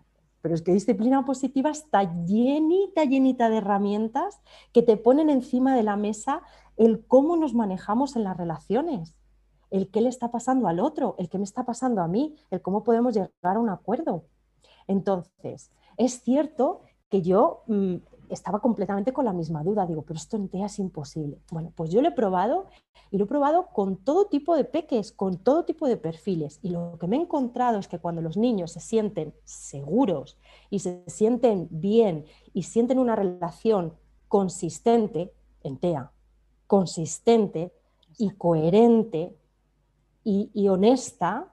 [0.41, 4.39] Pero es que disciplina positiva está llenita, llenita de herramientas
[4.73, 6.41] que te ponen encima de la mesa
[6.77, 9.15] el cómo nos manejamos en las relaciones,
[9.69, 12.61] el qué le está pasando al otro, el qué me está pasando a mí, el
[12.61, 14.23] cómo podemos llegar a un acuerdo.
[14.87, 17.95] Entonces, es cierto que yo mm,
[18.29, 21.39] estaba completamente con la misma duda, digo, pero esto en TEA es imposible.
[21.51, 22.67] Bueno, pues yo lo he probado
[23.11, 26.59] y lo he probado con todo tipo de peques, con todo tipo de perfiles.
[26.61, 30.37] Y lo que me he encontrado es que cuando los niños se sienten seguros
[30.69, 33.93] y se sienten bien y sienten una relación
[34.27, 36.11] consistente en TEA,
[36.67, 37.73] consistente
[38.17, 39.35] y coherente
[40.23, 41.51] y, honesta,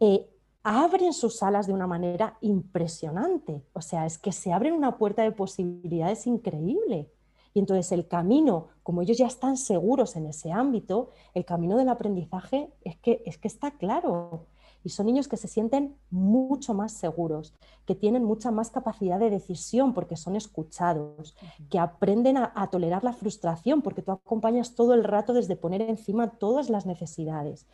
[0.00, 0.28] eh,
[0.68, 3.62] abren sus alas de una manera impresionante.
[3.72, 7.08] O sea, es que se abren una puerta de posibilidades increíble.
[7.54, 11.88] Y entonces el camino, como ellos ya están seguros en ese ámbito, el camino del
[11.88, 14.46] aprendizaje es que, es que está claro.
[14.82, 17.54] Y son niños que se sienten mucho más seguros,
[17.86, 21.36] que tienen mucha más capacidad de decisión porque son escuchados,
[21.70, 26.30] que aprenden a, tolerar la frustración porque tú acompañas todo el rato desde poner encima
[26.38, 27.68] todas las necesidades.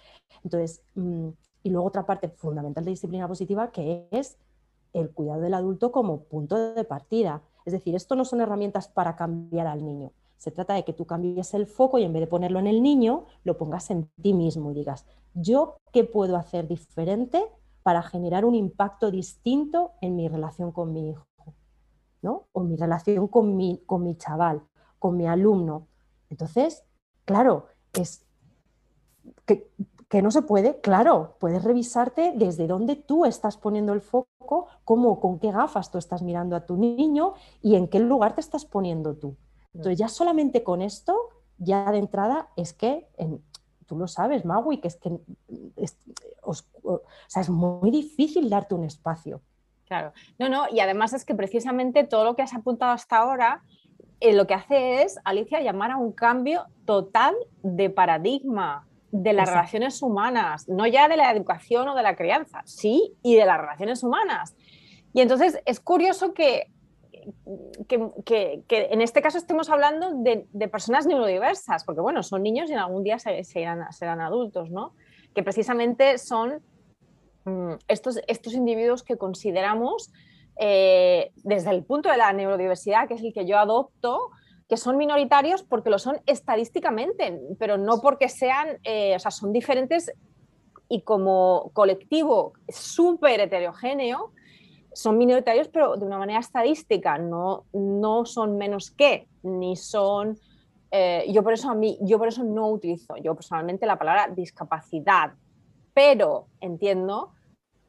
[0.45, 1.31] Entonces, mm,
[1.63, 4.39] y luego otra parte fundamental de disciplina positiva que es
[4.93, 7.43] el cuidado del adulto como punto de partida.
[7.65, 10.13] Es decir, esto no son herramientas para cambiar al niño.
[10.37, 12.83] Se trata de que tú cambies el foco y en vez de ponerlo en el
[12.83, 17.45] niño, lo pongas en ti mismo y digas, ¿yo qué puedo hacer diferente
[17.83, 21.27] para generar un impacto distinto en mi relación con mi hijo?
[22.23, 22.47] ¿no?
[22.53, 24.63] O mi relación con mi, con mi chaval,
[24.99, 25.89] con mi alumno.
[26.31, 26.85] Entonces,
[27.25, 28.25] claro, es
[29.45, 29.71] que
[30.13, 35.19] que no se puede, claro, puedes revisarte desde dónde tú estás poniendo el foco, cómo,
[35.19, 37.33] con qué gafas tú estás mirando a tu niño
[37.63, 39.39] y en qué lugar te estás poniendo tú.
[39.73, 41.17] Entonces ya solamente con esto,
[41.57, 43.09] ya de entrada es que,
[43.87, 45.19] tú lo sabes, Magui, que es que
[45.77, 45.97] es,
[47.35, 49.41] es muy difícil darte un espacio.
[49.87, 53.63] Claro, no, no, y además es que precisamente todo lo que has apuntado hasta ahora
[54.21, 59.49] eh, lo que hace es, Alicia, llamar a un cambio total de paradigma de las
[59.49, 63.61] relaciones humanas, no ya de la educación o de la crianza, sí, y de las
[63.61, 64.57] relaciones humanas.
[65.13, 66.71] Y entonces es curioso que,
[67.87, 72.79] que, en este caso estemos hablando de, personas neurodiversas, porque bueno, son niños y en
[72.79, 74.95] algún día serán, adultos, ¿no?
[75.35, 76.63] Que precisamente son
[77.45, 80.11] mm, estos, estos individuos que consideramos
[80.59, 84.31] eh, desde el punto de la neurodiversidad, que es el que yo adopto,
[84.73, 89.53] que son minoritarios porque lo son estadísticamente, pero no porque sean, eh, o sea, son
[89.53, 90.11] diferentes
[90.89, 94.33] y como colectivo súper heterogéneo,
[94.95, 100.39] son minoritarios, pero de una manera estadística, no, no son menos que, ni son...
[100.91, 104.29] Eh, yo, por eso a mí, yo por eso no utilizo yo personalmente la palabra
[104.35, 105.35] discapacidad,
[105.93, 107.35] pero entiendo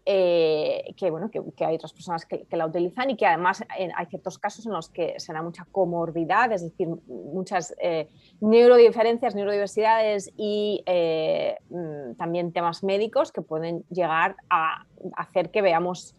[0.05, 4.37] eh, que, bueno, que, hay otras personas que, la utilizan y que además hay ciertos
[4.37, 8.09] casos en los que se da mucha comorbidad, es decir, muchas eh,
[8.41, 14.85] neurodiferencias, neurodiversidades y eh, mm, también temas médicos que pueden llegar a
[15.15, 16.15] hacer que veamos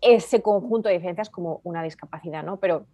[0.00, 2.58] ese conjunto de diferencias como una discapacidad, ¿no?
[2.58, 2.86] Pero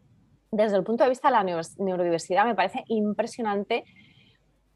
[0.50, 3.84] desde el punto de vista de la neurodiversidad me parece impresionante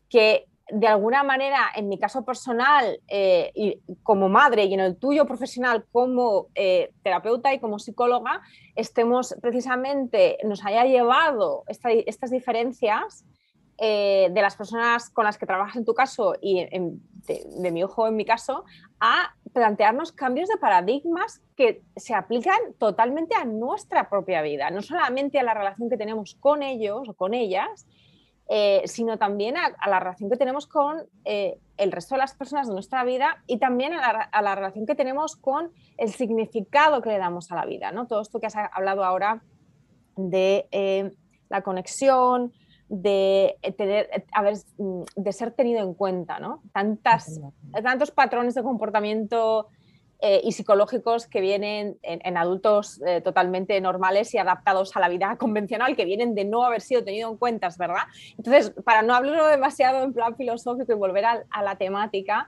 [0.08, 4.96] que de alguna manera, en mi caso personal, eh, y como madre, y en el
[4.96, 8.42] tuyo profesional como eh, terapeuta y como psicóloga,
[8.74, 13.24] estemos precisamente, nos haya llevado estas diferencias
[13.78, 18.06] eh, de las personas con las que trabajas en tu caso y de, mi hijo
[18.06, 18.64] en mi caso,
[19.00, 25.40] a plantearnos cambios de paradigmas que se aplican totalmente a nuestra propia vida, no solamente
[25.40, 27.86] a la relación que tenemos con ellos o con ellas,
[28.54, 32.68] eh, sino también a, la relación que tenemos con eh, el resto de las personas
[32.68, 37.16] de nuestra vida y también a la, relación que tenemos con el significado que le
[37.16, 37.92] damos a la vida.
[37.92, 38.06] ¿no?
[38.06, 39.42] Todo esto que has hablado ahora
[40.18, 41.12] de eh,
[41.48, 42.52] la conexión,
[42.90, 44.10] de, tener,
[44.76, 46.60] mm, de ser tenido en cuenta, ¿no?
[46.74, 47.40] Tantas,
[47.82, 49.68] tantos patrones de comportamiento
[50.24, 55.36] eh, y psicológicos que vienen en, adultos eh, totalmente normales y adaptados a la vida
[55.40, 58.04] convencional, que vienen de no haber sido tenido en cuenta, ¿verdad?
[58.38, 62.46] Entonces, para no hablarlo demasiado en plan filosófico y volver a, la temática,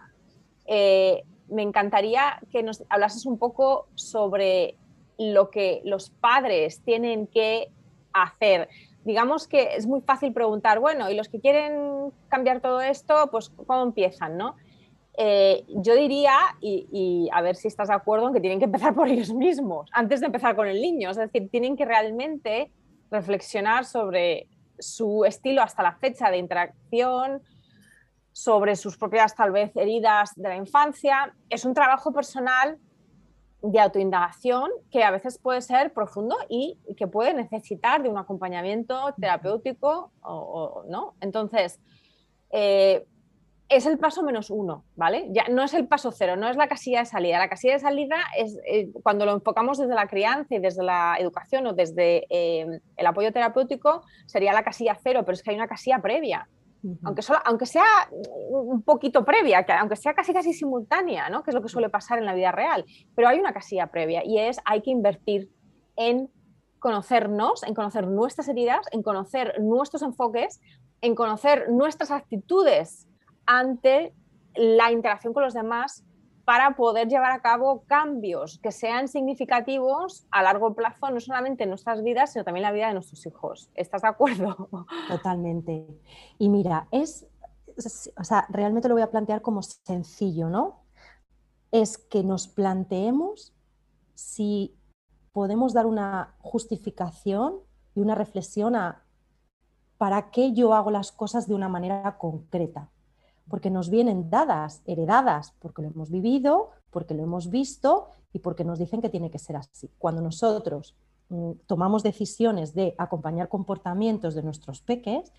[0.67, 4.77] eh, me encantaría que nos hablases un poco sobre
[5.19, 7.73] lo que los padres tienen que
[8.13, 8.69] hacer.
[9.03, 13.49] Digamos que es muy fácil preguntar, bueno, y los que quieren cambiar todo esto, pues
[13.49, 14.39] ¿cómo empiezan?
[14.39, 14.55] ¿no?
[15.17, 19.09] Eh, yo diría, y, a ver si estás de acuerdo, que tienen que empezar por
[19.09, 21.11] ellos mismos, antes de empezar con el niño.
[21.11, 22.73] Es decir, tienen que realmente
[23.11, 24.49] reflexionar sobre
[24.79, 27.43] su estilo hasta la fecha de interacción,
[28.33, 31.33] sobre sus propias tal vez heridas de la infancia.
[31.49, 32.79] Es un trabajo personal
[33.63, 39.15] de autoindagación que a veces puede ser profundo y que puede necesitar de un acompañamiento
[39.19, 41.15] terapéutico o, no.
[41.21, 41.81] Entonces,
[42.51, 43.07] eh,
[43.69, 45.29] es el paso menos uno, ¿vale?
[45.31, 47.39] Ya no es el paso cero, no es la casilla de salida.
[47.39, 51.17] La casilla de salida es eh, cuando lo enfocamos desde la crianza y desde la
[51.19, 55.57] educación o desde eh, el apoyo terapéutico, sería la casilla cero, pero es que hay
[55.57, 56.49] una casilla previa.
[57.03, 57.87] aunque, solo, aunque sea
[58.51, 61.43] un poquito previa, que aunque sea casi casi simultánea, ¿no?
[61.43, 62.85] que es lo que suele pasar en la vida real,
[63.15, 65.51] pero hay una casilla previa y es hay que invertir
[65.97, 66.29] en
[66.79, 70.61] conocernos, en conocer nuestras heridas, en conocer nuestros enfoques,
[71.01, 73.09] en conocer nuestras actitudes
[73.47, 74.15] ante
[74.55, 76.05] la interacción con los demás
[76.45, 81.71] para poder llevar a cabo cambios que sean significativos a largo plazo, no solamente en
[81.71, 83.71] nuestras vidas, sino también en la vida de nuestros hijos.
[83.75, 84.69] ¿Estás de acuerdo?
[85.09, 85.87] Totalmente.
[86.39, 87.27] Y mira, es,
[88.17, 90.83] o sea, realmente lo voy a plantear como sencillo, ¿no?
[91.71, 93.55] Es que nos planteemos
[94.15, 94.77] si
[95.33, 97.61] podemos dar una justificación
[97.95, 99.03] y una reflexión a
[99.97, 102.91] para qué yo hago las cosas de una manera concreta
[103.49, 108.65] porque nos vienen dadas, heredadas, porque lo hemos vivido, porque lo hemos visto y porque
[108.65, 109.91] nos dicen que tiene que ser así.
[109.99, 110.97] Cuando nosotros
[111.29, 115.33] mm, tomamos decisiones de acompañar comportamientos de nuestros peques,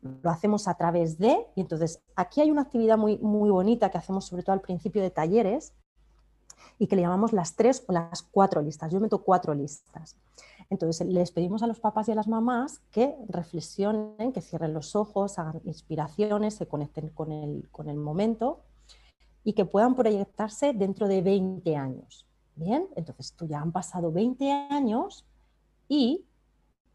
[0.00, 3.98] lo hacemos a través de, y entonces aquí hay una actividad muy, muy bonita que
[3.98, 5.72] hacemos sobre todo al principio de talleres
[6.78, 8.92] y que le llamamos las tres o las cuatro listas.
[8.92, 10.16] Yo meto cuatro listas.
[10.70, 14.94] Entonces, les pedimos a los papás y a las mamás que reflexionen, que cierren los
[14.94, 18.60] ojos, hagan inspiraciones, se conecten con el, con el momento
[19.44, 22.26] y que puedan proyectarse dentro de 20 años.
[22.54, 25.24] Bien, entonces tú ya han pasado 20 años
[25.88, 26.26] y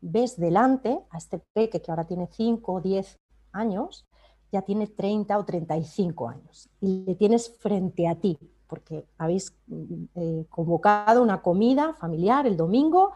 [0.01, 3.17] ves delante a este peque que ahora tiene 5 o 10
[3.53, 4.05] años,
[4.51, 10.03] ya tiene 30 o 35 años y le tienes frente a ti, porque habéis mm,
[10.15, 13.13] eh, convocado una comida familiar el domingo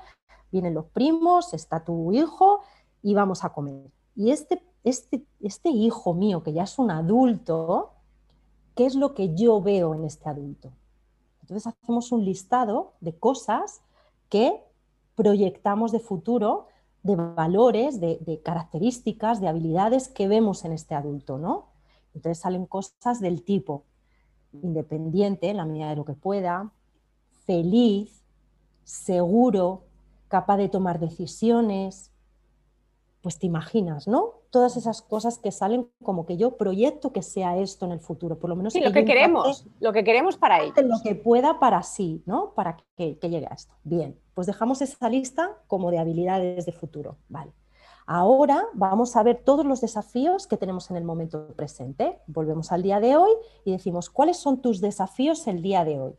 [0.51, 2.61] vienen los primos, está tu hijo
[3.01, 3.91] y vamos a comer.
[4.15, 7.91] Y este, este, este hijo mío, que ya es un adulto,
[8.75, 10.71] ¿qué es lo que yo veo en este adulto?
[11.41, 13.81] Entonces hacemos un listado de cosas
[14.29, 14.63] que
[15.15, 16.67] proyectamos de futuro,
[17.03, 21.67] de valores, de, de, características, de habilidades que vemos en este adulto, ¿no?
[22.13, 23.85] Entonces salen cosas del tipo
[24.51, 26.71] independiente en la medida de lo que pueda,
[27.45, 28.23] feliz,
[28.83, 29.86] seguro,
[30.27, 32.11] capaz de tomar decisiones,
[33.21, 34.35] pues te imaginas, ¿no?
[34.49, 38.39] Todas esas cosas que salen como que yo proyecto que sea esto en el futuro,
[38.39, 38.73] por lo menos.
[38.73, 40.75] Sí, lo que queremos, lo que queremos para ellos.
[40.83, 42.53] Lo que pueda para sí, ¿no?
[42.53, 43.73] Para que, que, llegue a esto.
[43.83, 47.51] Bien, pues dejamos esa lista como de habilidades de futuro, ¿vale?
[48.05, 52.19] Ahora vamos a ver todos los desafíos que tenemos en el momento presente.
[52.27, 53.31] Volvemos al día de hoy
[53.65, 56.13] y decimos, ¿cuáles son tus desafíos el día de hoy?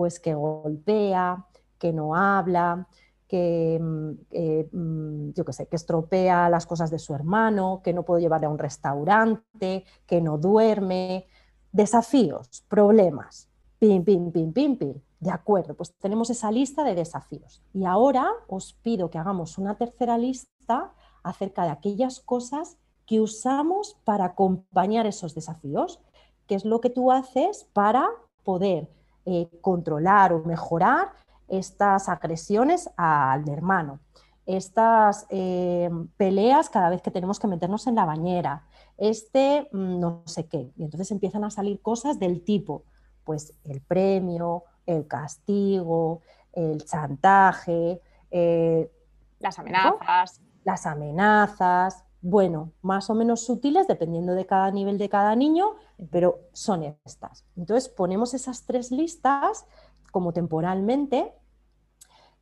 [0.00, 1.44] pues que golpea,
[1.78, 2.88] que no habla,
[3.30, 8.02] que, mm, mm, yo qué sé, que estropea las cosas de su hermano, que no
[8.02, 11.28] puedo llevarle a un restaurante, que no duerme.
[11.70, 13.48] Desafíos, problemas.
[13.78, 14.94] Pim, pim, pim, pim, pim.
[15.20, 17.62] De acuerdo, pues tenemos esa lista de desafíos.
[17.72, 23.96] Y ahora os pido que hagamos una tercera lista acerca de aquellas cosas que usamos
[24.02, 26.00] para acompañar esos desafíos.
[26.48, 28.08] ¿Qué es lo que tú haces para
[28.42, 28.90] poder
[29.24, 31.12] eh, controlar o mejorar
[31.50, 34.00] estas agresiones al hermano,
[34.46, 38.64] estas eh, peleas cada vez que tenemos que meternos en la bañera,
[38.96, 40.72] este mm, no sé qué.
[40.76, 42.84] Y entonces empiezan a salir cosas del tipo,
[43.24, 46.20] pues el premio, el castigo,
[46.52, 48.90] el chantaje, eh,
[49.38, 50.40] las amenazas.
[50.64, 55.76] Las amenazas, bueno, más o menos sutiles dependiendo de cada nivel de cada niño,
[56.10, 57.46] pero son estas.
[57.56, 59.64] Entonces ponemos esas tres listas
[60.12, 61.32] como temporalmente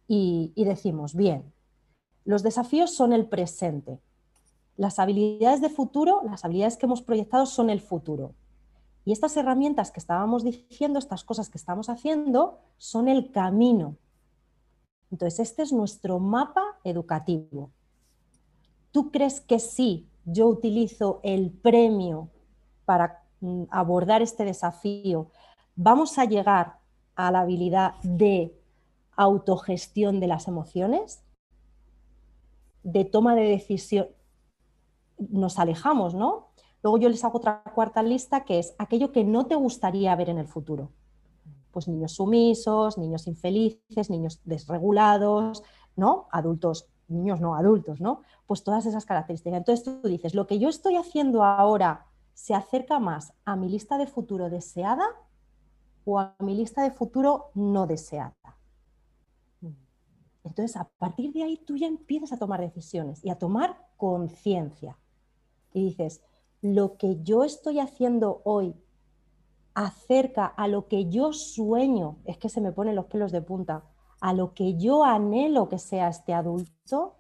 [0.09, 1.53] y, decimos, bien,
[2.25, 4.01] los desafíos son el presente,
[4.77, 8.35] las habilidades de futuro, las habilidades que hemos proyectado son el futuro.
[9.05, 13.97] Y estas herramientas que estábamos diciendo, estas cosas que estamos haciendo, son el camino.
[15.11, 17.71] Entonces, este es nuestro mapa educativo.
[18.93, 22.31] ¿Tú crees que si yo utilizo el premio
[22.85, 25.31] para mm, abordar este desafío,
[25.77, 26.79] vamos a llegar
[27.15, 28.58] a la habilidad de
[29.19, 31.23] autogestión de las emociones,
[32.85, 34.09] de toma de decisión,
[35.19, 36.49] nos alejamos, ¿no?
[36.83, 40.31] Luego yo les hago otra cuarta lista que es aquello que no te gustaría ver
[40.31, 40.93] en el futuro.
[41.73, 45.64] Pues niños sumisos, niños infelices, niños desregulados,
[45.97, 46.29] ¿no?
[46.31, 48.23] Adultos, niños no adultos, ¿no?
[48.47, 49.59] Pues todas esas características.
[49.59, 53.99] Entonces tú dices, lo que yo estoy haciendo ahora se acerca más a mi lista
[53.99, 55.05] de futuro deseada
[56.05, 58.58] o a mi lista de futuro no deseada.
[60.49, 64.99] Entonces, a partir de ahí tú ya empiezas a tomar decisiones y a tomar conciencia.
[65.73, 66.23] Y dices,
[66.61, 68.75] lo que yo estoy haciendo hoy
[69.75, 73.85] acerca a lo que yo sueño, es que se me ponen los pelos de punta,
[74.21, 77.15] a lo que yo anhelo que sea este adulto,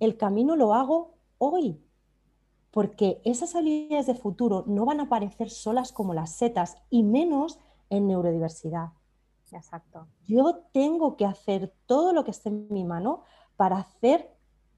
[0.00, 1.80] el camino lo hago hoy.
[2.70, 7.58] Porque esas habilidades de futuro no van a aparecer solas como las setas y menos
[7.90, 8.92] en neurodiversidad.
[9.52, 10.06] Exacto.
[10.26, 13.22] Yo tengo que hacer todo lo que esté en mi mano
[13.56, 14.30] para hacer,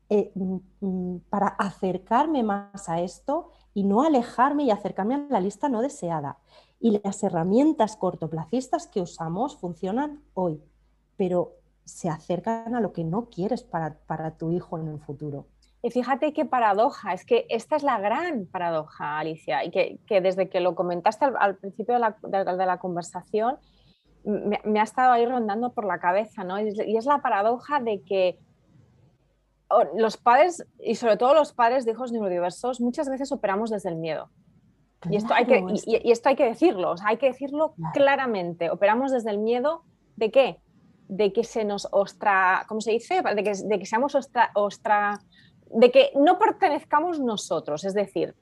[0.08, 5.40] eh, mm, mm, para acercarme más a esto y no alejarme y acercarme a la
[5.40, 6.38] lista no deseada.
[6.78, 10.62] Y las herramientas cortoplacistas que usamos funcionan hoy,
[11.16, 15.46] pero se acercan a lo que no quieres para, tu hijo en el futuro.
[15.82, 20.48] Y fíjate qué paradoja, es que esta es la gran paradoja, Alicia, y que, desde
[20.48, 23.58] que lo comentaste al, principio de la, de la conversación,
[24.24, 26.60] me, ha estado ahí rondando por la cabeza, ¿no?
[26.60, 28.38] Y es la paradoja de que
[29.94, 33.96] los padres, y sobre todo los padres de hijos neurodiversos, muchas veces operamos desde el
[33.96, 34.30] miedo.
[35.08, 38.70] y, esto hay que, y, esto hay que decirlo, hay que decirlo claramente.
[38.70, 39.84] Operamos desde el miedo
[40.16, 40.60] de qué?
[41.08, 43.22] De que se nos ostra, ¿cómo se dice?
[43.22, 45.20] De que, de que seamos ostra, ostra,
[45.66, 48.34] de que no pertenezcamos nosotros, es decir,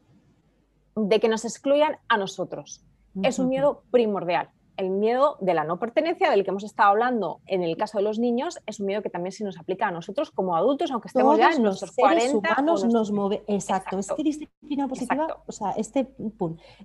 [0.97, 2.85] de que nos excluyan a nosotros.
[3.23, 7.41] Es un miedo primordial el miedo de la no pertenencia, del que hemos estado hablando
[7.47, 9.91] en el caso de los niños, es un miedo que también se nos aplica a
[9.91, 13.43] nosotros como adultos, aunque estemos ya en nuestros 40 humanos nos mueve.
[13.49, 13.99] Exacto.
[13.99, 16.09] es que disciplina positiva, o sea, este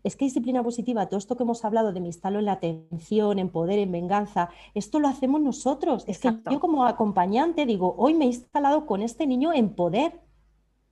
[0.04, 3.38] es que disciplina positiva, todo esto que hemos hablado de me instalo en la atención,
[3.38, 6.04] en poder, en venganza, esto lo hacemos nosotros.
[6.08, 10.20] Es que yo como acompañante digo, hoy me he instalado con este niño en poder.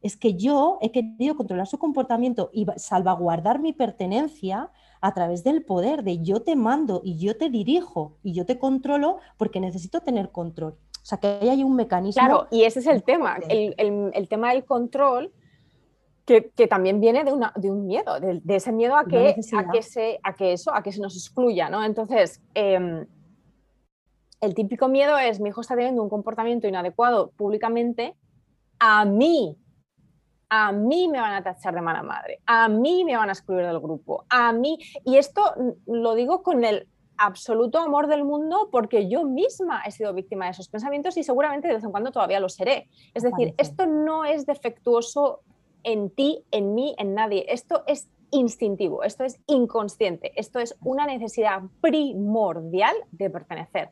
[0.03, 4.71] Es que yo he querido controlar su comportamiento y salvaguardar mi pertenencia
[5.01, 8.59] a través del poder, de yo te mando y yo te dirijo y yo te
[8.59, 10.77] controlo porque necesito tener control.
[11.01, 12.21] O sea, que ahí hay un mecanismo.
[12.21, 15.33] Claro, y ese es el tema, el, tema del control,
[16.25, 19.81] que, también viene de, una, de un miedo, de, ese miedo a que, a que,
[19.81, 21.83] se, a que eso, a que se nos excluya, ¿no?
[21.83, 23.05] Entonces, em,
[24.39, 28.15] el típico miedo es, mi hijo está teniendo un comportamiento inadecuado públicamente,
[28.79, 29.57] a mí
[30.53, 33.65] a mí me van a tachar de mala madre, a mí me van a excluir
[33.65, 35.41] del grupo, a mí, y esto
[35.85, 40.51] lo digo con el absoluto amor del mundo porque yo misma he sido víctima de
[40.51, 42.89] esos pensamientos y seguramente de vez en cuando todavía lo seré.
[43.13, 45.39] Es decir, esto no es defectuoso
[45.83, 51.05] en ti, en mí, en nadie, esto es instintivo, esto es inconsciente, esto es una
[51.05, 53.89] necesidad primordial de pertenecer.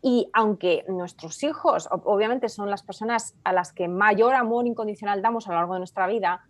[0.00, 5.48] Y aunque nuestros hijos, obviamente, son las personas a las que mayor amor incondicional damos
[5.48, 6.44] a lo largo de nuestra vida,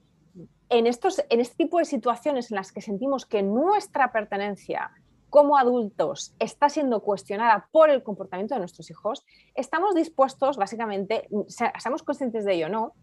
[0.69, 4.91] en, estos, en este tipo de situaciones en las que sentimos que nuestra pertenencia
[5.31, 9.25] como adultos está siendo cuestionada por el comportamiento de nuestros hijos,
[9.55, 12.95] estamos dispuestos, básicamente, seamos conscientes de ello no,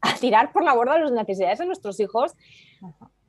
[0.00, 2.34] a tirar por la borda las necesidades de nuestros hijos.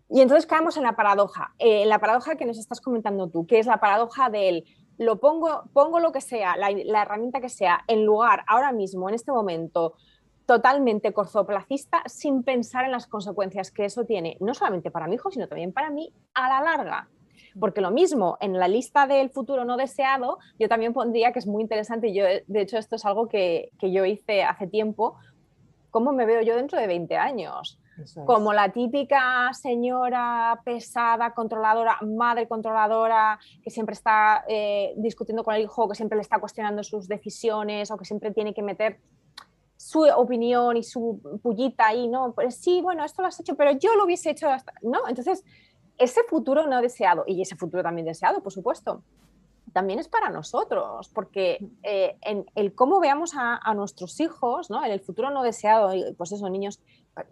[0.09, 3.45] Y entonces caemos en la paradoja, eh, en la paradoja que nos estás comentando tú,
[3.45, 4.65] que es la paradoja del
[4.97, 6.69] lo pongo, pongo lo que sea, la,
[7.01, 9.93] herramienta que sea, en lugar ahora mismo, en este momento,
[10.45, 15.29] totalmente cortoplacista sin pensar en las consecuencias que eso tiene, no solamente para mi hijo,
[15.29, 17.09] sino también para mí a la larga.
[17.59, 21.47] Porque lo mismo, en la lista del futuro no deseado, yo también pondría que es
[21.47, 25.17] muy interesante, y yo, de hecho esto es algo que, que yo hice hace tiempo,
[25.91, 27.79] ¿cómo me veo yo dentro de 20 años?
[28.25, 35.63] Como la típica señora pesada, controladora, madre controladora, que siempre está eh, discutiendo con el
[35.63, 38.99] hijo, que siempre le está cuestionando sus decisiones o que siempre tiene que meter
[39.77, 42.33] su opinión y su pullita ahí, ¿no?
[42.33, 44.73] Pues sí, bueno, esto lo has hecho, pero yo lo hubiese hecho, hasta...
[44.81, 45.07] ¿no?
[45.07, 45.43] Entonces,
[45.97, 49.03] ese futuro no deseado, y ese futuro también deseado, por supuesto,
[49.73, 54.83] también es para nosotros, porque eh, en el cómo veamos a, a, nuestros hijos, ¿no?
[54.83, 56.79] en el futuro no deseado, pues esos niños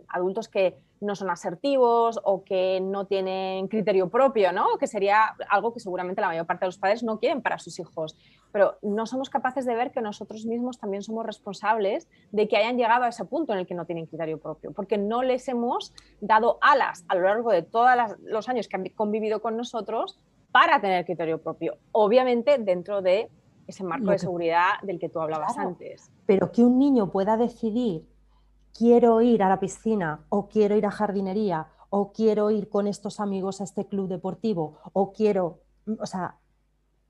[0.07, 4.77] adultos que no son asertivos o que no tienen criterio propio, ¿no?
[4.79, 7.79] Que sería algo que seguramente la mayor parte de los padres no quieren para sus
[7.79, 8.17] hijos.
[8.51, 12.77] Pero no somos capaces de ver que nosotros mismos también somos responsables de que hayan
[12.77, 15.93] llegado a ese punto en el que no tienen criterio propio, porque no les hemos
[16.21, 17.89] dado alas a lo largo de todos
[18.23, 20.17] los años que han convivido con nosotros
[20.51, 21.77] para tener criterio propio.
[21.91, 23.29] Obviamente dentro de
[23.67, 26.11] ese marco de seguridad del que tú hablabas antes.
[26.25, 28.05] Pero que un niño pueda decidir
[28.77, 33.19] quiero ir a la piscina o quiero ir a jardinería o quiero ir con estos
[33.19, 36.37] amigos a este club deportivo o quiero, mm, o sea,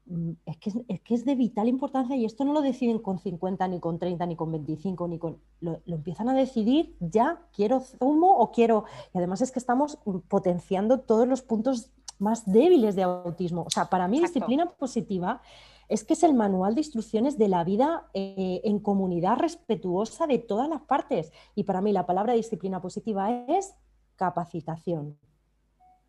[0.05, 3.17] mm, es que es, que es de vital importancia y esto no lo deciden con
[3.17, 5.39] 50, ni con 30, ni con 25, ni con...
[5.59, 8.85] Lo, empiezan a decidir ya, quiero zumo o quiero...
[9.13, 9.97] Y además es que estamos
[10.27, 13.63] potenciando todos los puntos más débiles de autismo.
[13.63, 15.41] O sea, para mí disciplina positiva
[15.89, 20.39] es que es el manual de instrucciones de la vida eh, en comunidad respetuosa de
[20.39, 21.31] todas las partes.
[21.53, 23.75] Y para mí la palabra disciplina positiva es
[24.15, 25.17] capacitación.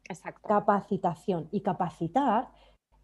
[0.08, 0.48] Exacto.
[0.48, 1.48] Capacitación.
[1.50, 2.50] Y capacitar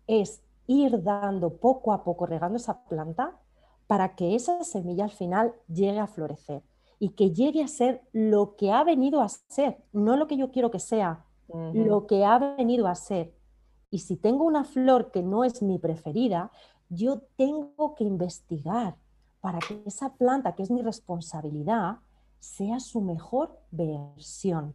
[0.06, 3.38] es ir dando poco a poco, regando esa planta
[3.86, 6.62] para que esa semilla al final llegue a florecer
[6.98, 10.50] y que llegue a ser lo que ha venido a ser, no lo que yo
[10.50, 13.34] quiero que sea, lo que ha venido a ser.
[13.92, 16.50] Y si tengo una flor que no es mi preferida,
[16.88, 18.96] yo tengo que investigar
[19.42, 21.98] para que esa planta, que es mi responsabilidad,
[22.40, 24.74] sea su mejor versión.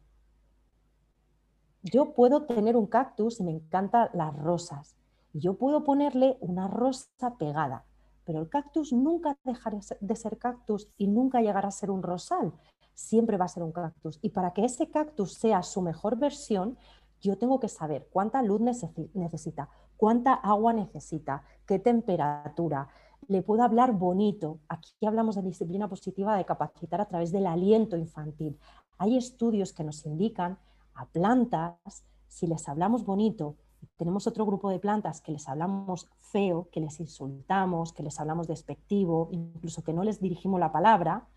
[1.81, 4.95] Yo puedo tener un cactus y me encantan las rosas.
[5.33, 7.85] Y yo puedo ponerle una rosa pegada,
[8.23, 12.53] pero el cactus nunca dejará de ser cactus y nunca llegará a ser un rosal.
[12.93, 14.19] Siempre va a ser un cactus.
[14.21, 16.77] Y para que ese cactus sea su mejor versión,
[17.21, 22.87] yo tengo que saber cuánta luz necesita, cuánta agua necesita, qué temperatura.
[23.27, 24.59] Le puedo hablar bonito.
[24.69, 28.57] Aquí hablamos de disciplina positiva de capacitar a través del aliento infantil.
[28.97, 30.57] Hay estudios que nos indican
[30.93, 33.55] a plantas, si les hablamos bonito,
[33.95, 38.47] tenemos otro grupo de plantas que les hablamos feo, que les insultamos, que les hablamos
[38.47, 41.27] despectivo, incluso que no les dirigimos la palabra,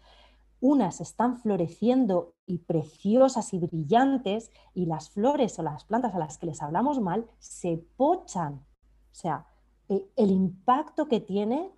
[0.60, 6.38] unas están floreciendo y preciosas y brillantes y las flores o las plantas a las
[6.38, 8.54] que les hablamos mal se pochan.
[8.54, 9.46] O sea,
[9.88, 11.72] e, el impacto que tiene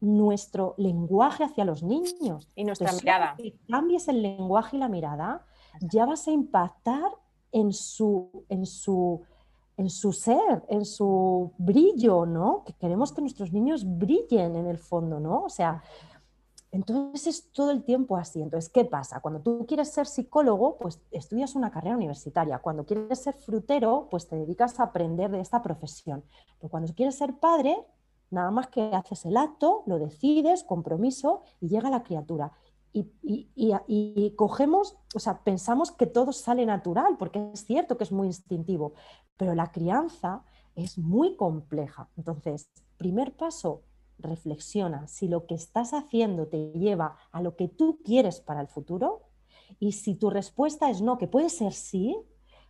[0.00, 2.50] nuestro lenguaje hacia los niños.
[2.54, 3.34] Y nuestra mirada.
[3.36, 5.46] Si cambies el lenguaje y la mirada,
[5.80, 7.10] ya vas a impactar
[7.52, 9.22] en su, en su,
[9.76, 12.64] en su ser, en su brillo, ¿no?
[12.64, 15.44] Que queremos que nuestros niños brillen en el fondo, ¿no?
[15.44, 15.82] O sea,
[16.74, 18.42] entonces es todo el tiempo así.
[18.42, 19.20] Entonces, ¿qué pasa?
[19.20, 22.58] Cuando tú quieres ser psicólogo, pues estudias una carrera universitaria.
[22.58, 26.24] Cuando quieres ser frutero, pues te dedicas a aprender de esta profesión.
[26.58, 27.76] Pero cuando quieres ser padre,
[28.30, 32.50] nada más que haces el acto, lo decides, compromiso y llega la criatura.
[32.92, 33.06] Y,
[33.54, 38.26] y, cogemos, o sea, pensamos que todo sale natural, porque es cierto que es muy
[38.26, 38.94] instintivo,
[39.36, 40.42] pero la crianza
[40.74, 42.08] es muy compleja.
[42.16, 43.82] Entonces, primer paso,
[44.18, 48.68] reflexiona si lo que estás haciendo te lleva a lo que tú quieres para el
[48.68, 49.22] futuro
[49.78, 52.16] y si tu respuesta es no, que puede ser sí,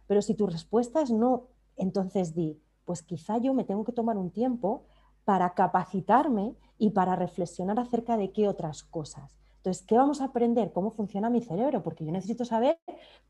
[0.07, 4.17] pero si tu respuesta es no, entonces di, pues quizá yo me tengo que tomar
[4.17, 4.85] un tiempo
[5.25, 9.44] para capacitarme y para reflexionar acerca de qué otras cosas.
[9.65, 10.73] Entonces, ¿qué vamos a aprender?
[10.75, 11.83] ¿Cómo funciona mi cerebro?
[11.83, 12.79] Porque yo necesito saber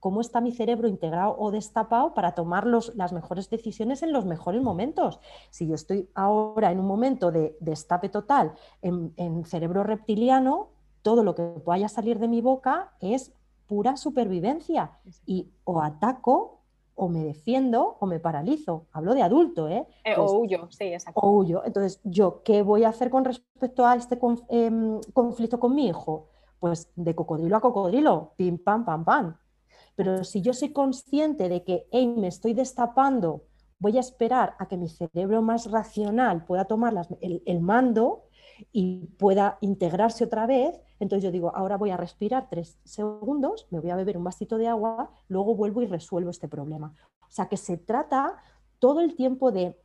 [0.01, 4.61] cómo está mi cerebro integrado o destapado para tomar las mejores decisiones en los mejores
[4.61, 5.21] momentos.
[5.51, 10.71] Si yo estoy ahora en un momento de destape total en, cerebro reptiliano,
[11.03, 13.33] todo lo que vaya a salir de mi boca es
[13.69, 14.91] pura supervivencia
[15.25, 16.64] y o ataco
[16.95, 18.87] o me defiendo o me paralizo.
[18.93, 19.87] Hablo de adulto, ¿eh?
[20.05, 21.21] eh o huyo, sí, exacto.
[21.21, 21.63] O huyo.
[21.65, 24.19] Entonces, ¿yo qué voy a hacer con respecto a este
[24.49, 26.29] em, conflicto con mi hijo?
[26.61, 29.37] Pues de cocodrilo a cocodrilo, pim, pam, pam, pam.
[29.97, 33.45] Pero si yo soy consciente de que, hey, me estoy destapando,
[33.79, 38.24] voy a esperar a que mi cerebro más racional pueda tomar el, mando
[38.73, 43.81] y pueda integrarse otra vez, entonces yo digo, ahora voy a respirar tres segundos, me
[43.81, 46.95] voy a beber un vasito de agua, luego vuelvo y resuelvo este problema.
[47.23, 48.37] O sea que se trata
[48.79, 49.77] todo el tiempo de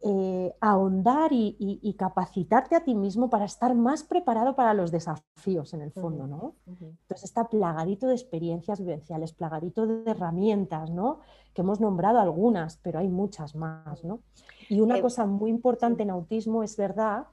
[0.00, 5.82] eh, ahondar y, capacitarte a ti mismo para estar más preparado para los desafíos en
[5.82, 6.54] el fondo, ¿no?
[6.66, 11.18] Entonces está plagadito de experiencias vivenciales, plagadito de herramientas, ¿no?
[11.52, 14.20] Que hemos nombrado algunas, pero hay muchas más, ¿no?
[14.68, 17.26] Y una eh, cosa muy importante en autismo es verdad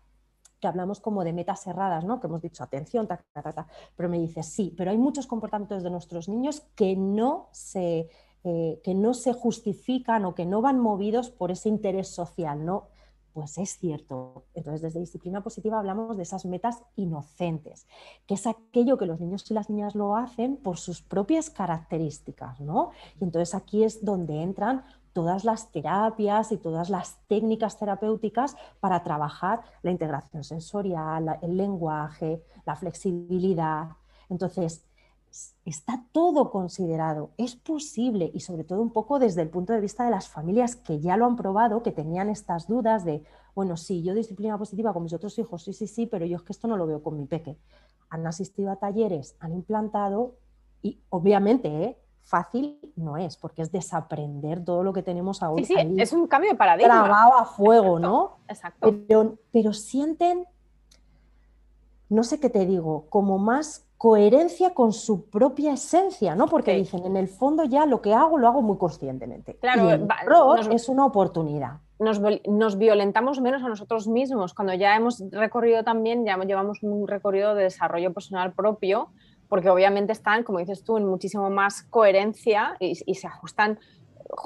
[0.59, 2.19] que hablamos como de metas cerradas, ¿no?
[2.19, 3.23] Que hemos dicho atención, ta,
[3.95, 8.09] pero me dices sí, pero hay muchos comportamientos de nuestros niños que no se
[8.47, 12.89] eh, que no se justifican o que no van movidos por ese interés social, ¿no?
[13.33, 14.45] Pues es cierto.
[14.53, 17.87] Entonces, desde disciplina positiva hablamos de esas metas inocentes,
[18.27, 22.59] que es aquello que los niños y las niñas lo hacen por sus propias características,
[22.59, 22.91] ¿no?
[23.19, 24.83] Y entonces aquí es donde entran
[25.15, 32.43] todas las terapias y todas las técnicas terapéuticas para trabajar la integración sensorial, el lenguaje,
[32.65, 33.91] la flexibilidad.
[34.29, 34.83] Entonces,
[35.63, 40.03] está todo considerado, es posible y sobre todo un poco desde el punto de vista
[40.03, 43.23] de las familias que ya lo han probado, que tenían estas dudas de,
[43.55, 46.43] bueno, sí, yo disciplina positiva con mis otros hijos, sí, sí, sí, pero yo es
[46.43, 47.57] que esto no lo veo con mi peque.
[48.09, 50.35] Han asistido a talleres, han implantado
[50.81, 51.97] y obviamente, ¿eh?
[52.25, 55.63] Fácil no es, porque es desaprender todo lo que tenemos ahora.
[55.63, 57.03] Sí, sí, es un cambio de paradigma.
[57.03, 58.37] Trabado a fuego, ¿no?
[58.47, 58.93] Exacto.
[59.07, 60.45] Pero, pero sienten,
[62.09, 66.47] no sé qué te digo, como más coherencia con su propia esencia, ¿no?
[66.47, 69.55] Porque dicen, en el fondo ya lo que hago lo hago muy conscientemente.
[69.57, 71.79] Claro, el es una oportunidad.
[71.97, 77.55] Nos, violentamos menos a nosotros mismos cuando ya hemos recorrido también, ya llevamos un recorrido
[77.55, 79.11] de desarrollo personal propio,
[79.49, 83.79] porque obviamente están, como dices tú, en muchísimo más coherencia y, se ajustan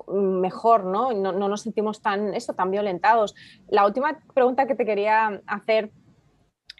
[0.08, 1.14] mejor, ¿no?
[1.14, 1.32] ¿no?
[1.32, 1.47] ¿no?
[1.47, 3.36] nos sentimos tan, eso, tan violentados.
[3.70, 5.91] La última pregunta que te quería hacer,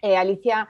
[0.02, 0.68] eh, Alicia,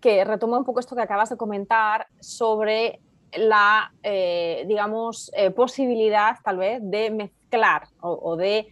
[0.00, 3.00] que, retoma un poco esto que acabas de comentar sobre
[3.36, 8.68] la, eh, digamos, eh, posibilidad tal vez de mezclar o, de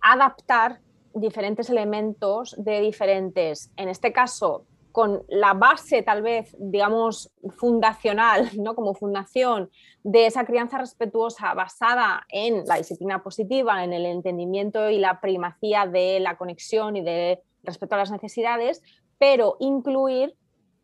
[0.00, 0.80] adaptar
[1.14, 8.74] diferentes elementos de diferentes, en este caso, con la base tal vez, digamos, fundacional, ¿no?
[8.74, 9.70] como fundación
[10.04, 15.86] de esa crianza respetuosa basada en la disciplina positiva, en el entendimiento y la primacía
[15.86, 18.82] de la conexión y de respeto a las necesidades,
[19.18, 20.34] pero incluir,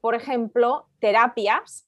[0.00, 1.86] por ejemplo, terapias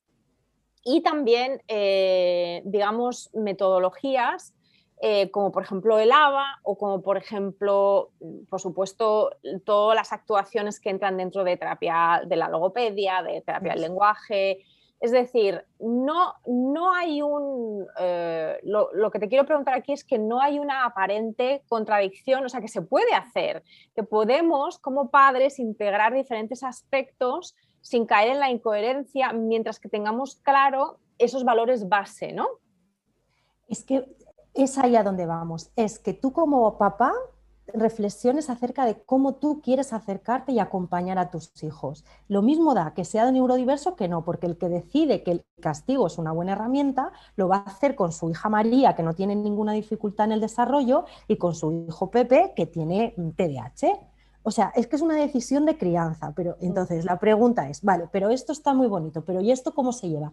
[0.84, 4.54] y también, eh, digamos, metodologías
[5.02, 8.10] eh, como por ejemplo el ABA o como por ejemplo,
[8.48, 9.30] por supuesto,
[9.64, 14.64] todas las actuaciones que entran dentro de terapia de la logopedia, de terapia del lenguaje,
[15.00, 17.86] es decir, no, no hay un...
[17.98, 22.50] Eh, lo, que te quiero preguntar aquí es que no hay una aparente contradicción, o
[22.50, 28.40] sea, que se puede hacer, que podemos como padres integrar diferentes aspectos sin caer en
[28.40, 32.46] la incoherencia mientras que tengamos claro esos valores base, ¿no?
[33.68, 34.04] Es que
[34.54, 35.70] es ahí a donde vamos.
[35.76, 37.12] Es que tú como papá
[37.74, 42.04] reflexiones acerca de cómo tú quieres acercarte y acompañar a tus hijos.
[42.28, 45.44] Lo mismo da que sea de neurodiverso que no, porque el que decide que el
[45.60, 49.14] castigo es una buena herramienta, lo va a hacer con su hija María, que no
[49.14, 54.00] tiene ninguna dificultad en el desarrollo, y con su hijo Pepe, que tiene TDAH.
[54.42, 58.08] O sea, es que es una decisión de crianza, pero entonces la pregunta es, vale,
[58.10, 60.32] pero esto está muy bonito, pero ¿y esto cómo se lleva?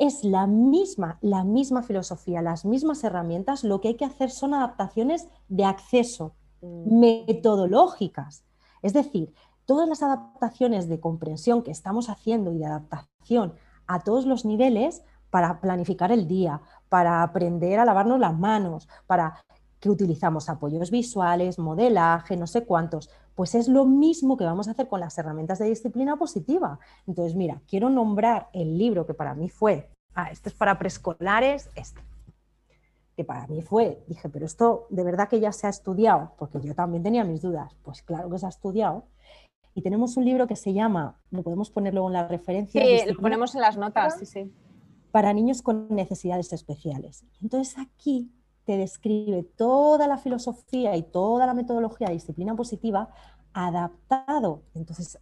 [0.00, 4.54] Es la misma, la misma filosofía, las mismas herramientas, lo que hay que hacer son
[4.54, 8.42] adaptaciones de acceso, metodológicas.
[8.80, 9.34] Es decir,
[9.66, 13.52] todas las adaptaciones de comprensión que estamos haciendo y de adaptación
[13.86, 19.44] a todos los niveles para planificar el día, para aprender a lavarnos las manos, para
[19.80, 24.72] que utilizamos apoyos visuales, modelaje, no sé cuántos, pues es lo mismo que vamos a
[24.72, 26.78] hacer con las herramientas de disciplina positiva.
[27.06, 31.70] Entonces, mira, quiero nombrar el libro que para mí fue, ah, este es para preescolares,
[31.74, 32.02] este
[33.16, 36.58] que para mí fue, dije, pero esto de verdad que ya se ha estudiado, porque
[36.62, 39.04] yo también tenía mis dudas, pues claro que se ha estudiado.
[39.74, 42.82] Y tenemos un libro que se llama, lo podemos poner luego en la referencia.
[42.82, 44.52] Sí, lo ponemos en las notas, sí, sí.
[45.10, 47.24] Para niños con necesidades especiales.
[47.42, 48.30] Entonces aquí
[48.70, 53.08] te describe toda la filosofía y toda la metodología de disciplina positiva
[53.52, 54.62] adaptado.
[54.76, 55.18] Entonces,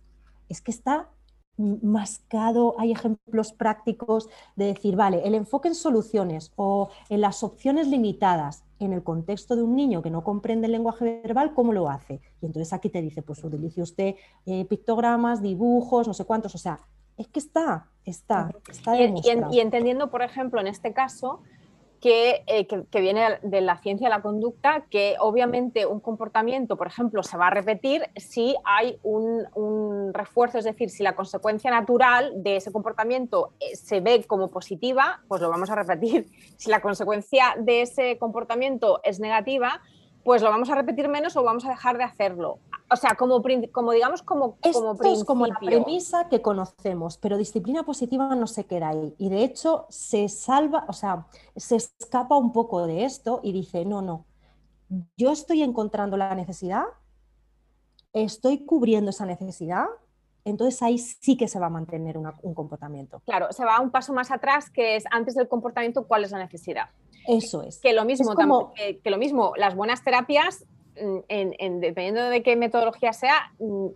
[0.50, 1.08] es que está
[1.56, 7.88] mascado, hay ejemplos prácticos de decir, vale, el enfoque en soluciones o en las opciones
[7.88, 11.88] limitadas en el contexto de un niño que no comprende el lenguaje verbal, ¿cómo lo
[11.88, 12.20] hace?
[12.42, 16.58] Y entonces aquí te dice, pues utilice usted eh, pictogramas, dibujos, no sé cuántos, o
[16.58, 16.80] sea,
[17.16, 21.40] es que está, está, está y entendiendo, por ejemplo, en este caso,
[22.04, 27.22] eh, que, viene de la ciencia de la conducta, que obviamente un comportamiento, por ejemplo,
[27.22, 32.56] se va a repetir si hay un, refuerzo, es decir, si la consecuencia natural de
[32.56, 36.26] ese comportamiento eh, se ve como positiva, pues lo vamos a repetir.
[36.58, 39.80] Si la consecuencia de ese comportamiento es negativa,
[40.28, 42.58] pues lo vamos a repetir menos o vamos a dejar de hacerlo.
[42.90, 47.38] O sea, como, como digamos, como, Esto como es como la premisa que conocemos, pero
[47.38, 49.14] disciplina positiva no se queda ahí.
[49.16, 51.26] Y de hecho se salva, o sea,
[51.56, 54.26] se escapa un poco de esto y dice, no, no,
[55.16, 56.84] yo estoy encontrando la necesidad,
[58.12, 59.86] estoy cubriendo esa necesidad,
[60.44, 63.22] entonces ahí sí que se va a mantener un comportamiento.
[63.24, 66.38] Claro, se va un paso más atrás, que es antes del comportamiento, ¿cuál es la
[66.38, 66.90] necesidad?
[67.26, 67.80] Eso es.
[67.80, 68.34] Que lo mismo,
[68.74, 70.64] que, lo mismo las buenas terapias,
[71.00, 73.86] mm, en, dependiendo de qué metodología sea, mm,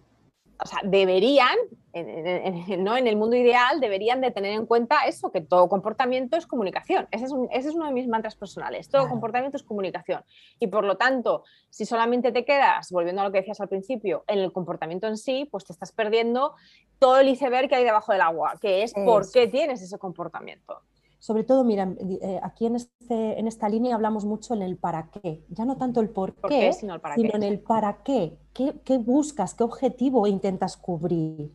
[0.64, 1.56] o sea, deberían,
[1.92, 2.96] en, ¿no?
[2.96, 7.08] en el mundo ideal, deberían de tener en cuenta eso, que todo comportamiento es comunicación.
[7.10, 8.88] Ese es, ese es uno de mis mantras personales.
[8.88, 10.22] Todo comportamiento es comunicación.
[10.60, 14.24] Y por lo tanto, si solamente te quedas, volviendo a lo que decías al principio,
[14.28, 16.54] en el comportamiento en sí, pues te estás perdiendo
[16.98, 20.82] todo el iceberg que hay debajo del agua, que es por qué tienes ese comportamiento
[21.22, 25.08] sobre todo, mira, eh, aquí en, este, en esta línea hablamos mucho en el para
[25.12, 28.40] qué, ya no tanto el por, qué, sino, en el para qué.
[28.52, 28.98] qué.
[28.98, 29.54] buscas?
[29.54, 31.54] ¿Qué objetivo intentas cubrir?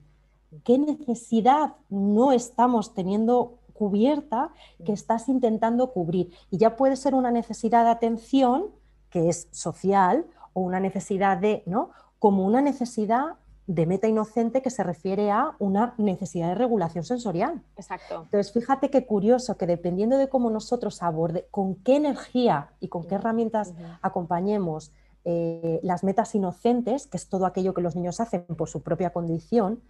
[0.63, 4.53] ¿Qué necesidad no estamos teniendo cubierta
[4.85, 6.31] que estás intentando cubrir?
[6.49, 8.67] Y ya puede ser una necesidad de atención,
[9.09, 11.89] que es social, o una necesidad de, ¿no?
[12.19, 13.33] Como una necesidad
[13.67, 17.61] de meta inocente que se refiere a una necesidad de regulación sensorial.
[17.75, 18.23] Exacto.
[18.23, 23.03] Entonces, fíjate qué curioso que dependiendo de cómo nosotros aborde, con qué energía y con
[23.05, 24.93] qué herramientas acompañemos
[25.25, 29.11] eh, las metas inocentes, que es todo aquello que los niños hacen por su propia
[29.11, 29.81] condición,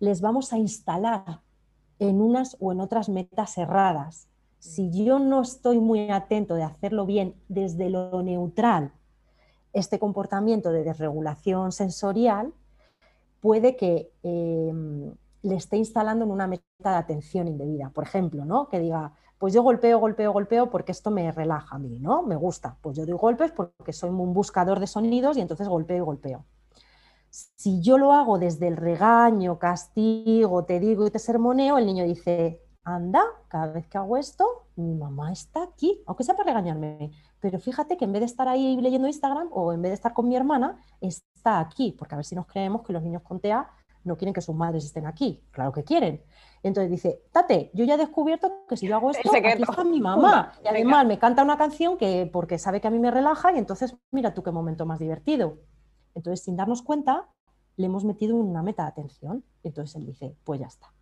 [0.00, 1.42] les vamos a instalar
[1.98, 4.28] en unas o en otras metas erradas.
[4.58, 8.92] Si yo no estoy muy atento de hacerlo bien desde lo neutral,
[9.74, 12.54] este comportamiento de desregulación sensorial,
[13.46, 17.90] puede que em, le esté instalando en una meta de atención indebida.
[17.90, 18.68] Por ejemplo, ¿no?
[18.68, 22.24] que diga, pues yo golpeo, golpeo, golpeo porque esto me relaja a mí, ¿no?
[22.24, 22.76] Me gusta.
[22.80, 26.44] Pues yo doy golpes porque soy un buscador de sonidos y entonces golpeo y golpeo.
[27.30, 32.02] Si yo lo hago desde el regaño, castigo, te digo y te sermoneo, el niño
[32.02, 37.12] dice, anda, cada vez que hago esto, mi mamá está aquí, aunque sea para regañarme.
[37.46, 40.12] Pero fíjate que en vez de estar ahí leyendo Instagram o en vez de estar
[40.12, 43.38] con mi hermana, está aquí, porque a ver si nos creemos que los niños con
[43.38, 43.70] TEA
[44.02, 45.44] no quieren que sus madres estén aquí.
[45.52, 46.24] Claro que quieren.
[46.64, 50.00] Entonces dice, Tate, yo ya he descubierto que si yo hago esto, aquí está mi
[50.00, 50.54] mamá.
[50.64, 53.58] Y además me canta una canción que porque sabe que a mí me relaja y
[53.58, 55.58] entonces mira tú qué momento más divertido.
[56.16, 57.28] Entonces, sin darnos cuenta,
[57.76, 59.44] le hemos metido una meta de atención.
[59.62, 60.95] Entonces él dice, pues ya está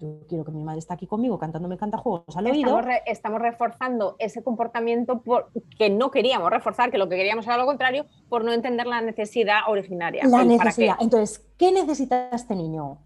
[0.00, 2.80] yo quiero que mi madre esté aquí conmigo cantándome cantajuegos al oído.
[3.06, 7.66] Estamos, reforzando ese comportamiento por, que no queríamos reforzar, que lo que queríamos era lo
[7.66, 10.24] contrario, por no entender la necesidad originaria.
[10.26, 10.96] La necesidad.
[11.00, 12.98] Entonces, ¿qué necesita este niño?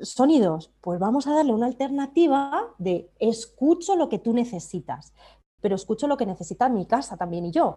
[0.00, 0.72] Sonidos.
[0.80, 5.12] Pues vamos a darle una alternativa de escucho lo que tú necesitas,
[5.60, 7.76] pero escucho lo que necesita mi casa también y yo.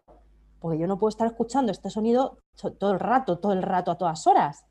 [0.60, 2.38] Porque yo no puedo estar escuchando este sonido
[2.80, 4.66] todo el rato, todo el rato, a todas horas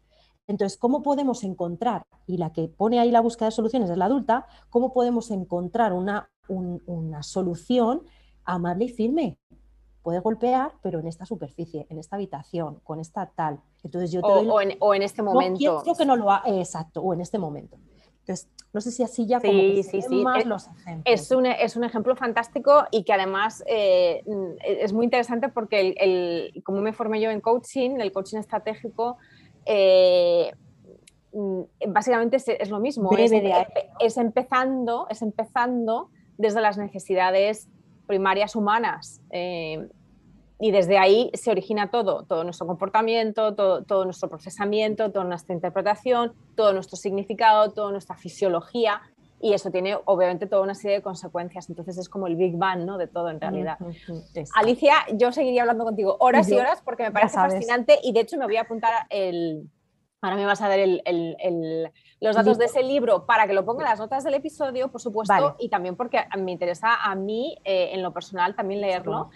[0.47, 4.05] entonces, ¿cómo podemos encontrar, y la que pone ahí la búsqueda de soluciones es la
[4.07, 8.03] adulta, cómo podemos encontrar una, una solución
[8.45, 9.39] amable y firme?
[10.03, 13.61] Puedes golpear, pero en esta superficie, en esta habitación, con esta tal.
[13.83, 15.83] Entonces yo o, en, este momento.
[15.87, 17.79] No que no lo haga, exacto, o en este momento.
[18.21, 20.23] Entonces, no sé si así ya como sí, sí, sí.
[20.23, 21.03] más es, los ejemplos.
[21.05, 24.23] Es un, es un, ejemplo fantástico y que además eh,
[24.63, 29.19] es muy interesante porque el, como me formé yo en coaching, el coaching estratégico,
[29.67, 30.53] eh,
[31.33, 37.69] mm, básicamente es, lo mismo, es, empezando, es empezando desde las necesidades
[38.07, 39.21] primarias humanas.
[39.31, 39.89] Eh,
[40.61, 46.33] y desde ahí se origina todo, todo nuestro comportamiento, todo, nuestro procesamiento, toda nuestra interpretación,
[46.55, 49.03] todo nuestro significado, toda nuestra fisiología.
[49.45, 51.69] Y eso tiene obviamente toda una serie de consecuencias.
[51.69, 52.97] Entonces es como el Big Bang ¿no?
[52.97, 53.77] de todo en realidad.
[54.55, 58.39] Alicia, yo seguiría hablando contigo horas y horas porque me parece fascinante y de hecho
[58.39, 59.69] me voy a apuntar el...
[60.23, 63.83] Ahora me vas a dar el, los datos de ese libro para que lo ponga
[63.83, 67.91] en las notas del episodio, por supuesto, y también porque me interesa a mí eh,
[67.93, 69.29] en lo personal también leerlo.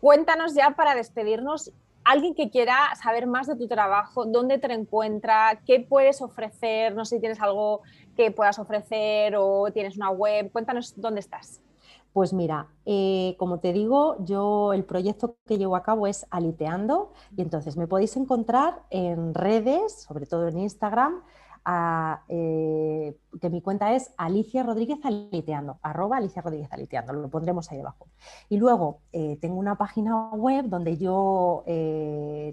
[0.00, 1.72] Cuéntanos ya para despedirnos
[2.04, 7.04] alguien que quiera saber más de tu trabajo, dónde te encuentra, qué puedes ofrecer, no
[7.04, 7.82] sé si tienes algo
[8.14, 10.50] que puedas ofrecer o tienes una web.
[10.52, 11.60] Cuéntanos dónde estás.
[12.14, 17.12] Pues mira, eh, como te digo, yo el proyecto que llevo a cabo es Aliteando
[17.36, 21.24] y entonces me podéis encontrar en redes, sobre todo en Instagram,
[22.28, 27.78] eh, que mi cuenta es Alicia Rodríguez Aliteando, arroba Alicia Rodríguez Aliteando, lo pondremos ahí
[27.78, 28.06] debajo.
[28.48, 31.64] Y luego eh, tengo una página web donde yo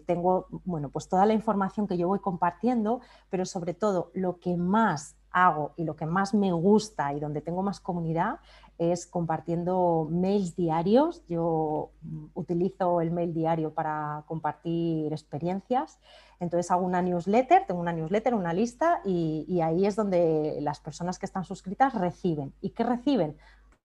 [0.07, 4.57] tengo, bueno, pues toda la información que yo voy compartiendo, pero sobre todo lo que
[4.57, 8.39] más hago y lo que más me gusta y donde tengo más comunidad
[8.77, 11.23] es compartiendo mails diarios.
[11.27, 15.99] Yo mm, utilizo el mail diario para compartir experiencias.
[16.39, 21.19] Entonces hago una newsletter, tengo una newsletter, una lista y, ahí es donde las personas
[21.19, 22.53] que están suscritas reciben.
[22.59, 23.38] ¿Y qué reciben?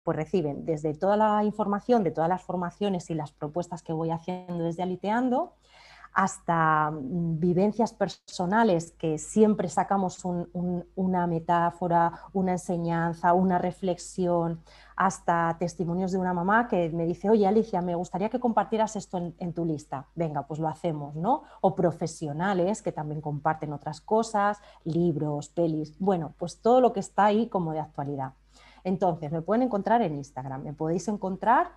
[0.02, 4.10] Pues reciben desde toda la información de todas las formaciones y las propuestas que voy
[4.10, 5.52] haciendo desde Aliteando,
[6.16, 10.24] hasta mm, vivencias personales que siempre sacamos
[10.94, 14.62] una metáfora, una enseñanza, una reflexión,
[14.96, 19.18] hasta testimonios de una mamá que me dice, oye Alicia, me gustaría que compartieras esto
[19.18, 20.06] en, tu lista.
[20.14, 21.42] Venga, pues lo hacemos, ¿no?
[21.60, 27.26] O profesionales que también comparten otras cosas, libros, pelis, bueno, pues todo lo que está
[27.26, 28.32] ahí como de actualidad.
[28.84, 31.72] Entonces, me pueden encontrar en Instagram, me podéis encontrar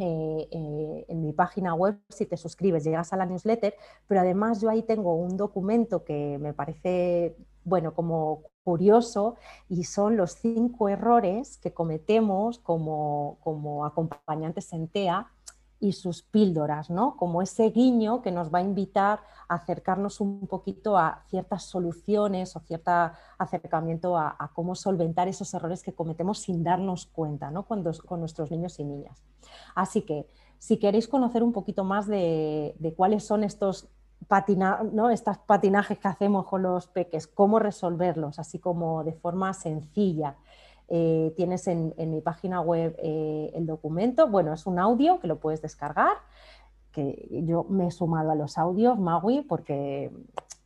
[0.00, 3.74] eh, eh, en mi página web si te suscribes, llegas a la newsletter,
[4.06, 9.36] pero además yo ahí tengo un documento que me parece, bueno, como curioso
[9.68, 15.30] y son los cinco errores que cometemos como, como acompañantes en TEA
[15.80, 17.16] y sus píldoras, ¿no?
[17.16, 22.54] Como ese guiño que nos va a invitar a acercarnos un poquito a ciertas soluciones
[22.54, 22.92] o cierto
[23.38, 27.64] acercamiento a, cómo solventar esos errores que cometemos sin darnos cuenta, ¿no?
[27.64, 29.24] Cuando, con nuestros niños y niñas.
[29.74, 30.28] Así que
[30.58, 33.88] si queréis conocer un poquito más de, de cuáles son estos
[34.28, 35.10] patina, ¿no?
[35.10, 40.36] estos patinajes que hacemos con los peques, cómo resolverlos, así como de forma sencilla.
[40.90, 45.38] Eh, tienes en, mi página web eh, el documento, bueno, es un audio que lo
[45.38, 46.16] puedes descargar,
[46.90, 50.10] que yo me he sumado a los audios, Magui, porque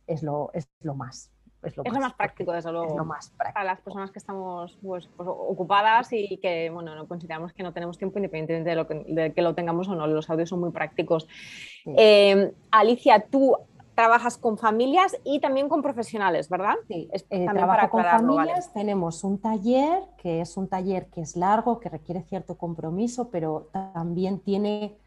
[0.07, 1.31] es lo, es lo más
[1.65, 2.95] es lo, más, práctico, desde luego.
[3.37, 7.73] Para las personas que estamos pues, pues, ocupadas y que bueno, no consideramos que no
[7.73, 10.07] tenemos tiempo independientemente de, lo que, que lo tengamos o no.
[10.07, 11.27] Los audios son muy prácticos.
[11.85, 13.57] Em, Alicia, tú
[13.95, 16.75] trabajas con familias y también con profesionales, ¿verdad?
[16.87, 18.71] Sí, eh, trabajo con familias.
[18.73, 23.69] Tenemos un taller que es un taller que es largo, que requiere cierto compromiso, pero
[23.71, 24.97] también tiene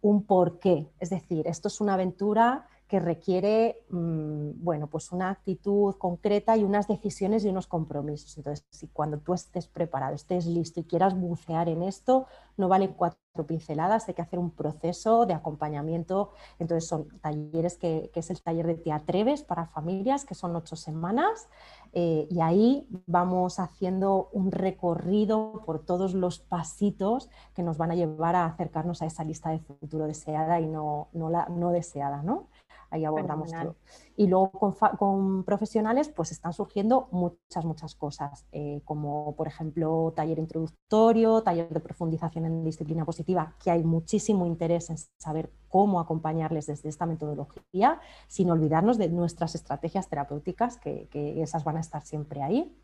[0.00, 0.88] un porqué.
[0.98, 6.64] Es decir, esto es una aventura que requiere mm, bueno, pues una actitud concreta y
[6.64, 8.36] unas decisiones y unos compromisos.
[8.36, 12.26] Entonces, cuando tú estés preparado, estés listo y quieras bucear en esto,
[12.56, 16.32] no valen cuatro pinceladas, hay que hacer un proceso de acompañamiento.
[16.58, 20.74] Entonces, son talleres que, es el taller de Te Atreves para familias, que son ocho
[20.74, 21.48] semanas,
[21.92, 27.94] eh, y ahí vamos haciendo un recorrido por todos los pasitos que nos van a
[27.94, 32.24] llevar a acercarnos a esa lista de futuro deseada y no, no, la, no deseada,
[32.24, 32.48] ¿no?
[32.90, 33.76] Ahí abordamos todo.
[34.16, 40.38] Y luego con, profesionales pues están surgiendo muchas, muchas cosas, eh, como por ejemplo taller
[40.38, 46.66] introductorio, taller de profundización en disciplina positiva, que hay muchísimo interés en saber cómo acompañarles
[46.66, 51.08] desde esta metodología, sin olvidarnos de nuestras estrategias terapéuticas, que,
[51.40, 52.76] esas van a estar siempre ahí.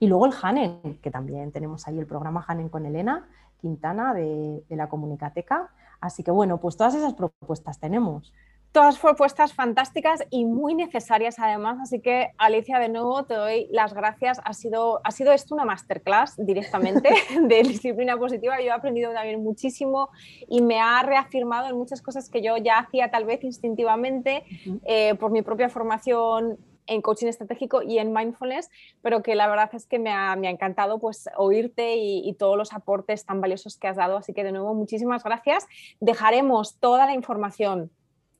[0.00, 3.28] Y luego el Hanen, que también tenemos ahí el programa Hanen con Elena
[3.60, 5.70] Quintana de, de la Comunicateca.
[6.00, 8.32] Así que bueno, pues todas esas propuestas tenemos.
[8.70, 13.94] Todas propuestas fantásticas y muy necesarias además, así que Alicia, de nuevo te doy las
[13.94, 14.40] gracias.
[14.44, 17.08] Ha sido, ha sido esto una masterclass directamente
[17.42, 18.60] de disciplina positiva.
[18.60, 20.10] Yo he aprendido también muchísimo
[20.48, 24.44] y me ha reafirmado en muchas cosas que yo ya hacía tal vez instintivamente
[24.84, 26.58] eh, por mi propia formación
[26.88, 28.70] en coaching estratégico y en mindfulness,
[29.02, 32.72] pero que la verdad es que me ha, encantado pues oírte y, y, todos los
[32.72, 34.16] aportes tan valiosos que has dado.
[34.16, 35.66] Así que de nuevo, muchísimas gracias.
[36.00, 37.90] Dejaremos toda la información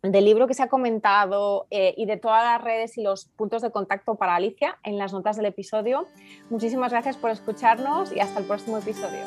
[0.02, 3.62] del libro que se ha comentado eh, y de todas las redes y los puntos
[3.62, 6.06] de contacto para Alicia en las notas del episodio.
[6.50, 9.20] Muchísimas gracias por escucharnos y hasta el próximo episodio.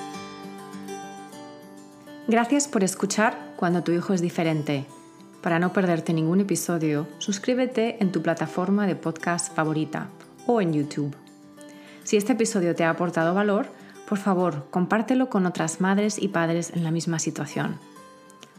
[2.28, 4.86] Gracias por escuchar Cuando tu hijo es diferente.
[5.42, 10.08] Para no perderte ningún episodio, suscríbete en tu plataforma de podcast favorita
[10.48, 11.16] o en YouTube.
[12.04, 13.68] Si este episodio te ha aportado valor,
[14.08, 17.80] por favor, compártelo con otras madres y padres en la misma situación